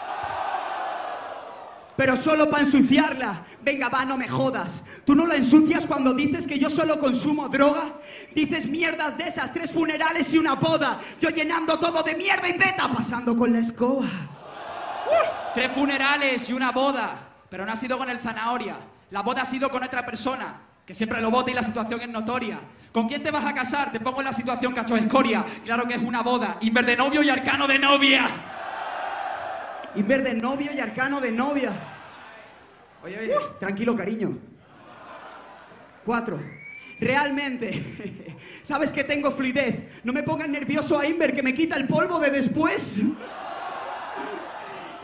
Pero 1.97 2.17
solo 2.17 2.51
para 2.51 2.63
ensuciarla. 2.63 3.43
Venga, 3.63 3.89
va, 3.89 4.05
no 4.05 4.17
me 4.17 4.29
jodas. 4.29 4.83
¿Tú 5.05 5.15
no 5.15 5.27
la 5.27 5.37
ensucias 5.37 5.87
cuando 5.87 6.13
dices 6.15 6.47
que 6.47 6.59
yo 6.59 6.69
solo 6.71 6.99
consumo 6.99 7.49
droga? 7.49 7.83
Dices 8.35 8.67
mierdas 8.67 9.17
de 9.17 9.29
esas, 9.29 9.53
tres 9.53 9.71
funerales 9.71 10.33
y 10.35 10.39
una 10.39 10.55
boda. 10.55 10.99
Yo 11.21 11.31
llenando 11.31 11.79
todo 11.79 12.03
de 12.03 12.15
mierda 12.15 12.49
y 12.49 12.59
beta, 12.59 12.89
pasando 12.89 13.37
con 13.37 13.53
la 13.53 13.61
escoba. 13.61 14.07
Tres 15.55 15.71
funerales 15.73 16.49
y 16.49 16.53
una 16.53 16.73
boda, 16.73 17.17
pero 17.49 17.65
no 17.65 17.73
ha 17.73 17.77
sido 17.77 17.97
con 17.97 18.11
el 18.11 18.19
zanahoria. 18.19 18.77
La 19.11 19.23
boda 19.23 19.43
ha 19.43 19.47
sido 19.47 19.71
con 19.71 19.83
otra 19.85 20.05
persona, 20.05 20.57
que 20.85 20.95
siempre 20.95 21.21
lo 21.21 21.31
vota 21.31 21.51
y 21.51 21.55
la 21.55 21.63
situación 21.63 22.01
es 22.01 22.09
notoria. 22.09 22.59
¿Con 22.91 23.09
quién 23.09 23.23
te 23.23 23.31
vas 23.31 23.45
a 23.45 23.53
casar? 23.53 23.93
Te 23.93 24.01
pongo 24.01 24.21
en 24.21 24.27
la 24.27 24.33
situación 24.33 24.73
cacho 24.73 24.97
escoria. 24.97 25.45
Claro 25.65 25.87
que 25.87 25.95
es 25.95 26.03
una 26.03 26.23
boda. 26.23 26.59
Inver 26.61 26.87
de 26.87 26.97
novio 26.97 27.23
y 27.23 27.31
arcano 27.31 27.67
de 27.67 27.79
novia. 27.79 28.29
Inver 29.97 30.23
de 30.23 30.35
novio 30.35 30.73
y 30.75 30.81
arcano 30.81 31.21
de 31.21 31.31
novia. 31.33 31.73
Oye, 33.03 33.19
oye, 33.19 33.37
tranquilo, 33.59 33.95
cariño. 33.95 34.37
Cuatro. 36.05 36.41
Realmente, 37.01 38.37
¿sabes 38.63 38.93
que 38.93 39.05
tengo 39.05 39.31
fluidez? 39.31 40.03
No 40.05 40.13
me 40.13 40.23
pongas 40.23 40.49
nervioso 40.49 40.99
a 40.99 41.07
Inver 41.07 41.35
que 41.35 41.43
me 41.43 41.55
quita 41.55 41.77
el 41.77 41.87
polvo 41.87 42.19
de 42.19 42.31
después. 42.31 43.01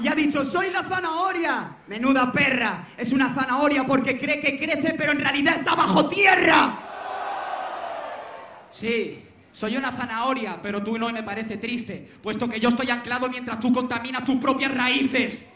Y 0.03 0.09
ha 0.09 0.15
dicho, 0.15 0.47
soy 0.47 0.71
la 0.71 0.83
zanahoria. 0.83 1.77
Menuda 1.87 2.33
perra. 2.33 2.89
Es 2.97 3.13
una 3.13 3.35
zanahoria 3.35 3.85
porque 3.85 4.19
cree 4.19 4.41
que 4.41 4.59
crece, 4.59 4.95
pero 4.97 5.13
en 5.13 5.21
realidad 5.21 5.57
está 5.57 5.75
bajo 5.75 6.09
tierra. 6.09 6.73
Sí, 8.73 9.23
soy 9.53 9.77
una 9.77 9.93
zanahoria, 9.93 10.61
pero 10.63 10.83
tú 10.83 10.99
no 10.99 11.11
me 11.11 11.23
parece 11.23 11.57
triste, 11.57 12.09
puesto 12.23 12.49
que 12.49 12.61
yo 12.61 12.69
estoy 12.69 12.91
anclado 12.91 13.29
mientras 13.29 13.59
tú 13.61 13.73
contaminas 13.73 14.25
tus 14.25 14.37
propias 14.37 14.73
raíces. 14.73 15.51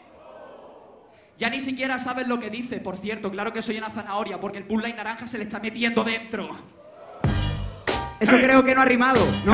Ya 1.37 1.49
ni 1.49 1.59
siquiera 1.59 1.99
sabes 1.99 2.27
lo 2.27 2.39
que 2.39 2.49
dice, 2.49 2.79
por 2.79 2.97
cierto, 2.97 3.29
claro 3.29 3.51
que 3.51 3.61
soy 3.61 3.77
una 3.77 3.89
zanahoria, 3.89 4.39
porque 4.39 4.59
el 4.59 4.65
y 4.65 4.93
naranja 4.93 5.27
se 5.27 5.37
le 5.37 5.43
está 5.43 5.59
metiendo 5.59 6.03
dentro. 6.03 6.84
Eso 8.25 8.37
creo 8.37 8.63
que 8.63 8.73
no 8.73 8.81
ha 8.81 8.85
rimado, 8.85 9.23
¿no? 9.45 9.53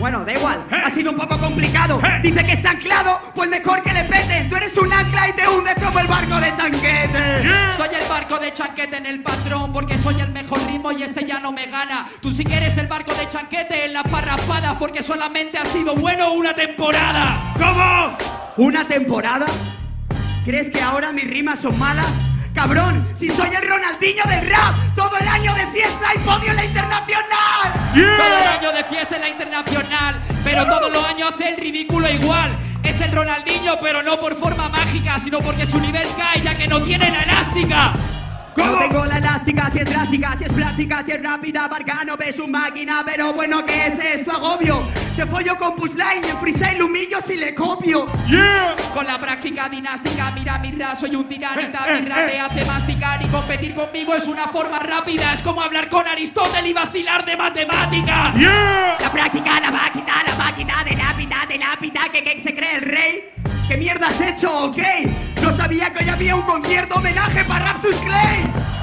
Bueno, 0.00 0.24
da 0.24 0.32
igual, 0.32 0.58
ha 0.84 0.90
sido 0.90 1.12
un 1.12 1.16
poco 1.16 1.38
complicado. 1.38 2.00
Dice 2.20 2.44
que 2.44 2.54
está 2.54 2.70
anclado, 2.70 3.20
pues 3.32 3.48
mejor 3.48 3.80
que 3.84 3.92
le 3.92 4.02
peten. 4.02 4.48
Tú 4.48 4.56
eres 4.56 4.76
un 4.76 4.92
ancla 4.92 5.28
y 5.28 5.32
te 5.34 5.46
hundes 5.46 5.74
como 5.74 6.00
el 6.00 6.08
barco 6.08 6.40
de 6.40 6.52
chanquete. 6.56 7.48
Soy 7.76 7.88
el 7.94 8.08
barco 8.08 8.40
de 8.40 8.52
chanquete 8.52 8.96
en 8.96 9.06
el 9.06 9.22
patrón, 9.22 9.72
porque 9.72 9.96
soy 9.98 10.20
el 10.20 10.32
mejor 10.32 10.58
ritmo 10.66 10.90
y 10.90 11.04
este 11.04 11.24
ya 11.24 11.38
no 11.38 11.52
me 11.52 11.66
gana. 11.66 12.08
Tú 12.20 12.34
sí 12.34 12.44
que 12.44 12.56
eres 12.56 12.76
el 12.76 12.88
barco 12.88 13.14
de 13.14 13.28
chanquete 13.28 13.84
en 13.84 13.92
la 13.92 14.02
parrapada, 14.02 14.76
porque 14.76 15.00
solamente 15.04 15.56
ha 15.56 15.64
sido 15.66 15.94
bueno 15.94 16.32
una 16.32 16.56
temporada. 16.56 17.54
¿Cómo? 17.56 18.16
¿Una 18.56 18.84
temporada? 18.84 19.46
¿Crees 20.44 20.70
que 20.70 20.80
ahora 20.80 21.12
mis 21.12 21.30
rimas 21.30 21.60
son 21.60 21.78
malas? 21.78 22.27
Cabrón, 22.58 23.06
si 23.14 23.30
soy 23.30 23.50
el 23.54 23.68
Ronaldinho 23.68 24.24
del 24.24 24.50
rap, 24.50 24.74
todo 24.96 25.16
el 25.16 25.28
año 25.28 25.54
de 25.54 25.64
fiesta 25.68 26.08
y 26.12 26.18
podio 26.18 26.50
en 26.50 26.56
la 26.56 26.64
internacional. 26.64 27.72
Todo 27.94 28.36
el 28.36 28.48
año 28.48 28.72
de 28.72 28.82
fiesta 28.82 29.14
en 29.14 29.22
la 29.22 29.28
internacional, 29.28 30.20
pero 30.42 30.66
todos 30.66 30.92
los 30.92 31.04
años 31.04 31.30
hace 31.32 31.50
el 31.50 31.56
ridículo 31.56 32.10
igual. 32.10 32.58
Es 32.82 33.00
el 33.00 33.12
Ronaldinho, 33.12 33.78
pero 33.80 34.02
no 34.02 34.18
por 34.18 34.34
forma 34.34 34.68
mágica, 34.70 35.20
sino 35.20 35.38
porque 35.38 35.66
su 35.66 35.78
nivel 35.78 36.08
cae 36.16 36.42
ya 36.42 36.56
que 36.56 36.66
no 36.66 36.82
tiene 36.82 37.08
la 37.12 37.22
elástica. 37.22 37.92
No 38.58 38.78
tengo 38.78 39.04
la 39.04 39.18
elástica, 39.18 39.70
si 39.72 39.78
es 39.78 39.84
drástica, 39.84 40.36
si 40.36 40.44
es 40.44 40.52
plástica, 40.52 41.02
si 41.04 41.12
es 41.12 41.22
rápida, 41.22 41.68
Barcano 41.68 42.16
ves 42.16 42.36
su 42.36 42.46
máquina, 42.48 43.02
pero 43.04 43.32
bueno, 43.32 43.64
¿qué 43.64 43.86
es 43.86 44.20
esto? 44.20 44.32
Agobio. 44.32 44.82
Te 45.16 45.26
follo 45.26 45.56
con 45.56 45.74
punchline 45.74 46.24
y 46.26 46.30
en 46.30 46.38
freestyle 46.38 46.82
humillo 46.82 47.20
si 47.20 47.36
le 47.36 47.54
copio. 47.54 48.06
Con 48.94 49.06
la 49.06 49.20
práctica 49.20 49.68
dinástica, 49.68 50.30
mira, 50.32 50.58
mira, 50.58 50.94
soy 50.94 51.16
un 51.16 51.26
tiranita, 51.26 51.86
mi 52.00 52.06
rap 52.06 52.26
te 52.28 52.38
hace 52.38 52.64
masticar 52.64 53.22
y 53.22 53.26
competir 53.26 53.74
conmigo 53.74 54.14
es 54.14 54.26
una 54.26 54.46
forma 54.46 54.78
rápida, 54.78 55.34
es 55.34 55.40
como 55.40 55.60
hablar 55.60 55.88
con 55.88 56.06
Aristóteles 56.06 56.70
y 56.70 56.72
vacilar 56.72 57.24
de 57.24 57.36
matemática. 57.36 58.32
La 59.00 59.10
práctica, 59.10 59.60
la 59.60 59.70
máquina, 59.70 60.22
la 60.26 60.34
máquina 60.36 60.84
de 60.84 60.96
lápida, 60.96 61.46
de 61.48 61.58
lápida, 61.58 62.00
que, 62.12 62.22
que 62.22 62.40
se 62.40 62.54
cree 62.54 62.76
el 62.76 62.82
rey. 62.82 63.07
¿Qué 63.68 63.76
mierda 63.76 64.08
has 64.08 64.18
hecho, 64.22 64.64
ok? 64.64 64.78
No 65.42 65.54
sabía 65.54 65.92
que 65.92 66.02
hoy 66.02 66.08
había 66.08 66.34
un 66.34 66.40
concierto 66.40 66.94
homenaje 66.94 67.44
para 67.44 67.66
Rapsus 67.66 67.96
Clay. 67.96 68.77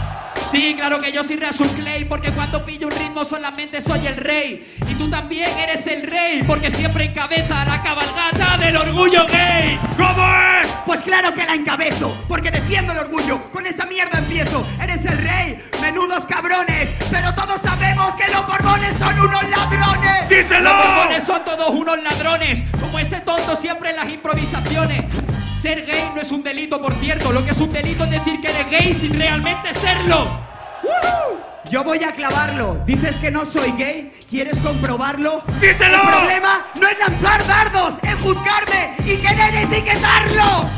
Sí, 0.56 0.74
claro 0.74 1.00
que 1.00 1.12
yo 1.12 1.22
soy 1.22 1.36
Rasul 1.36 1.68
Clay, 1.72 2.06
porque 2.06 2.32
cuando 2.32 2.64
pillo 2.64 2.88
un 2.88 2.94
ritmo 2.94 3.26
solamente 3.26 3.82
soy 3.82 4.08
el 4.08 4.16
rey. 4.16 4.74
Y 4.90 4.96
tú 4.96 5.10
también 5.10 5.50
eres 5.58 5.86
el 5.86 6.10
rey, 6.10 6.44
porque 6.48 6.72
siempre 6.72 7.04
encabeza 7.04 7.66
la 7.66 7.84
cabalgata 7.84 8.56
del 8.58 8.78
orgullo 8.78 9.26
gay. 9.26 9.78
¿Cómo 9.98 10.26
es? 10.62 10.68
Pues 10.86 11.02
claro 11.02 11.34
que 11.34 11.46
la 11.46 11.56
encabezo, 11.56 12.24
porque 12.30 12.52
defiendo 12.52 12.94
el 12.94 13.00
orgullo. 13.00 13.52
Con 13.52 13.66
esa 13.66 13.86
mierda 13.86 14.18
empiezo. 14.18 14.66
Eres 14.82 15.04
el 15.06 15.18
rey, 15.18 15.60
menudos 15.82 16.26
cabrones. 16.26 16.90
Pero 17.12 17.36
todos 17.36 17.62
sabemos 17.62 18.16
que 18.16 18.32
los 18.32 18.48
borbones 18.48 18.96
son 18.98 19.20
unos 19.20 19.50
ladrones. 19.50 20.30
¡Díselo! 20.30 20.70
Los 20.70 20.88
borbones 20.88 21.24
son 21.26 21.44
todos 21.44 21.70
unos 21.72 22.02
ladrones, 22.02 22.64
como 22.80 22.98
este 22.98 23.20
tonto 23.20 23.58
siempre 23.58 23.90
en 23.90 23.98
las 23.98 24.08
improvisaciones. 24.08 25.04
Ser 25.66 25.84
gay 25.84 26.12
no 26.14 26.22
es 26.22 26.32
un 26.32 26.44
delito, 26.44 26.80
por 26.80 26.94
cierto. 26.94 27.32
Lo 27.32 27.44
que 27.44 27.50
es 27.50 27.58
un 27.58 27.72
delito 27.72 28.04
es 28.04 28.12
decir 28.12 28.40
que 28.40 28.50
eres 28.50 28.70
gay 28.70 28.94
sin 28.94 29.18
realmente 29.18 29.74
serlo. 29.74 30.28
Yo 31.72 31.84
voy 31.84 32.04
a 32.04 32.12
clavarlo. 32.12 32.84
Dices 32.86 33.16
que 33.16 33.32
no 33.32 33.48
soy 33.48 33.72
gay, 33.72 34.14
¿quieres 34.30 34.60
comprobarlo? 34.60 35.42
¡Díselo! 35.60 36.04
El 36.04 36.08
problema 36.08 36.68
no 36.80 36.88
es 36.88 37.00
lanzar 37.00 37.48
dardos, 37.48 37.96
es 38.04 38.14
juzgarme 38.22 38.94
y 39.00 39.18
querer 39.18 39.56
etiquetarlo. 39.56 40.70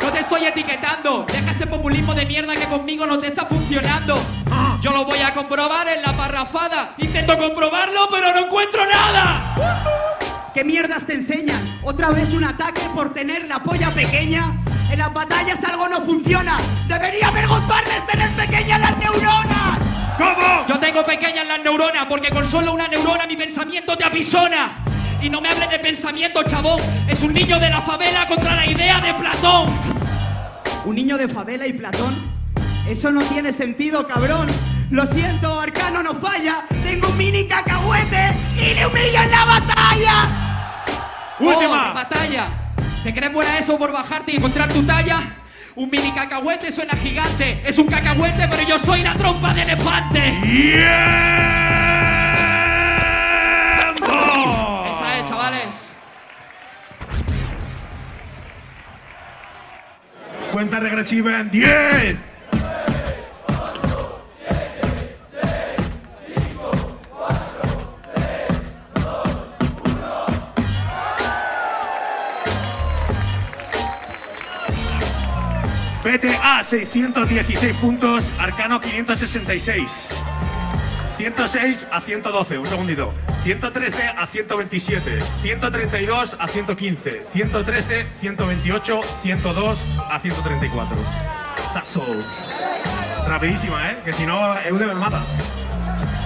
No 0.00 0.08
te 0.10 0.20
estoy 0.20 0.46
etiquetando. 0.46 1.26
Deja 1.30 1.50
ese 1.50 1.66
populismo 1.66 2.14
de 2.14 2.24
mierda 2.24 2.54
que 2.54 2.64
conmigo 2.64 3.04
no 3.04 3.18
te 3.18 3.26
está 3.26 3.44
funcionando. 3.44 4.18
Yo 4.80 4.90
lo 4.92 5.04
voy 5.04 5.18
a 5.18 5.34
comprobar 5.34 5.86
en 5.88 6.00
la 6.00 6.14
parrafada. 6.14 6.94
Intento 6.96 7.36
comprobarlo, 7.36 8.08
pero 8.10 8.32
no 8.32 8.46
encuentro 8.46 8.86
nada. 8.86 10.29
¿Qué 10.60 10.64
mierdas 10.64 11.06
te 11.06 11.14
enseñan? 11.14 11.58
¿Otra 11.82 12.10
vez 12.10 12.34
un 12.34 12.44
ataque 12.44 12.82
por 12.94 13.14
tener 13.14 13.48
la 13.48 13.62
polla 13.62 13.94
pequeña? 13.94 14.60
En 14.92 14.98
las 14.98 15.10
batallas 15.10 15.64
algo 15.64 15.88
no 15.88 16.02
funciona. 16.02 16.58
Debería 16.86 17.28
avergonzarles 17.28 18.06
tener 18.06 18.28
pequeñas 18.32 18.78
las 18.78 18.98
neuronas. 18.98 19.78
¿Cómo? 20.18 20.66
Yo 20.68 20.78
tengo 20.78 21.02
pequeñas 21.02 21.46
las 21.46 21.60
neuronas 21.60 22.04
porque 22.10 22.28
con 22.28 22.46
solo 22.46 22.74
una 22.74 22.88
neurona 22.88 23.26
mi 23.26 23.38
pensamiento 23.38 23.96
te 23.96 24.04
apisona. 24.04 24.84
Y 25.22 25.30
no 25.30 25.40
me 25.40 25.48
hables 25.48 25.70
de 25.70 25.78
pensamiento, 25.78 26.42
chabón. 26.42 26.78
Es 27.08 27.22
un 27.22 27.32
niño 27.32 27.58
de 27.58 27.70
la 27.70 27.80
favela 27.80 28.28
contra 28.28 28.54
la 28.54 28.66
idea 28.66 29.00
de 29.00 29.14
Platón. 29.14 29.70
¿Un 30.84 30.94
niño 30.94 31.16
de 31.16 31.26
favela 31.26 31.66
y 31.66 31.72
Platón? 31.72 32.14
Eso 32.86 33.10
no 33.10 33.22
tiene 33.22 33.54
sentido, 33.54 34.06
cabrón. 34.06 34.46
Lo 34.90 35.06
siento, 35.06 35.58
Arcano 35.58 36.02
no 36.02 36.14
falla. 36.16 36.64
Tengo 36.84 37.08
un 37.08 37.16
mini 37.16 37.48
cacahuete 37.48 38.34
y 38.56 38.74
le 38.74 38.86
humillo 38.86 39.22
en 39.22 39.30
la 39.30 39.44
batalla. 39.46 40.49
Última. 41.40 41.90
Oh, 41.90 41.94
batalla. 41.94 42.48
¿Te 43.02 43.14
crees 43.14 43.32
buena 43.32 43.58
eso 43.58 43.78
por 43.78 43.92
bajarte 43.92 44.32
y 44.32 44.36
encontrar 44.36 44.70
tu 44.70 44.82
talla? 44.82 45.36
Un 45.74 45.88
mini 45.88 46.12
cacahuete 46.12 46.70
suena 46.70 46.94
gigante. 46.94 47.62
Es 47.64 47.78
un 47.78 47.86
cacahuete, 47.86 48.46
pero 48.50 48.62
yo 48.62 48.78
soy 48.78 49.02
la 49.02 49.14
trompa 49.14 49.54
de 49.54 49.62
elefante. 49.62 50.38
¡Tiempo! 50.42 50.84
Esa 54.90 55.18
es, 55.18 55.28
chavales. 55.28 55.74
Cuenta 60.52 60.80
regresiva 60.80 61.40
en 61.40 61.50
10. 61.50 62.29
BTA 76.10 76.60
616 76.64 77.76
puntos, 77.76 78.24
Arcano 78.40 78.80
566. 78.80 80.08
106 81.16 81.86
a 81.88 82.00
112, 82.00 82.58
un 82.58 82.66
segundito. 82.66 83.14
113 83.44 84.08
a 84.16 84.26
127, 84.26 85.20
132 85.42 86.36
a 86.36 86.48
115, 86.48 87.26
113, 87.32 88.06
128, 88.20 89.00
102 89.22 89.78
a 90.10 90.18
134. 90.18 90.96
That's 91.72 91.96
all. 91.96 92.18
Rapidísima, 93.28 93.92
¿eh? 93.92 94.02
Que 94.04 94.12
si 94.12 94.26
no, 94.26 94.58
Eude 94.62 94.86
me 94.86 94.94
mata. 94.94 95.22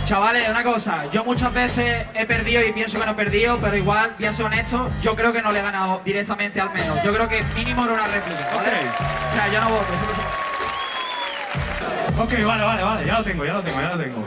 Chavales, 0.05 0.49
una 0.51 0.63
cosa, 0.63 1.03
yo 1.11 1.25
muchas 1.25 1.53
veces 1.55 2.07
he 2.15 2.27
perdido 2.27 2.63
y 2.63 2.73
pienso 2.73 3.01
que 3.01 3.07
no 3.07 3.13
he 3.13 3.15
perdido, 3.15 3.57
pero 3.59 3.75
igual, 3.75 4.11
pienso 4.19 4.45
honesto, 4.45 4.87
yo 5.03 5.17
creo 5.17 5.33
que 5.33 5.41
no 5.41 5.51
le 5.51 5.61
he 5.61 5.63
ganado 5.63 6.03
directamente 6.05 6.61
al 6.61 6.71
menos. 6.75 7.03
Yo 7.03 7.11
creo 7.11 7.27
que 7.27 7.43
mínimo 7.57 7.85
era 7.85 7.95
una 7.95 8.07
réplica, 8.09 8.55
¿vale? 8.55 8.69
Ok. 8.69 8.75
O 9.31 9.35
sea, 9.35 9.49
yo 9.49 9.61
no 9.63 9.71
voto, 9.71 9.87
eso 9.95 10.05
sé. 10.15 10.23
Ok, 12.23 12.47
vale, 12.47 12.65
vale, 12.65 12.83
vale, 12.83 13.07
ya 13.07 13.19
lo 13.19 13.25
tengo, 13.25 13.47
ya 13.47 13.55
lo 13.55 13.63
tengo, 13.63 13.81
ya 13.81 13.89
lo 13.89 13.99
tengo. 13.99 14.27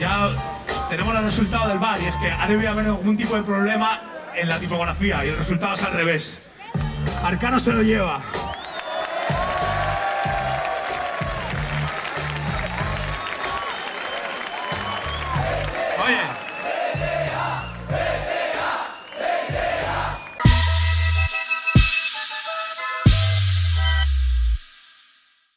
Ya 0.00 0.30
tenemos 0.88 1.14
el 1.14 1.24
resultado 1.24 1.68
del 1.68 1.78
bar 1.78 2.00
y 2.02 2.06
es 2.06 2.16
que 2.16 2.32
ha 2.32 2.48
debido 2.48 2.70
haber 2.70 2.86
algún 2.86 3.16
tipo 3.16 3.36
de 3.36 3.42
problema 3.44 4.00
en 4.34 4.48
la 4.48 4.58
tipografía 4.58 5.24
y 5.24 5.28
el 5.28 5.36
resultado 5.36 5.74
es 5.74 5.82
al 5.84 5.92
revés. 5.92 6.50
Arcano 7.22 7.60
se 7.60 7.72
lo 7.72 7.82
lleva. 7.82 8.20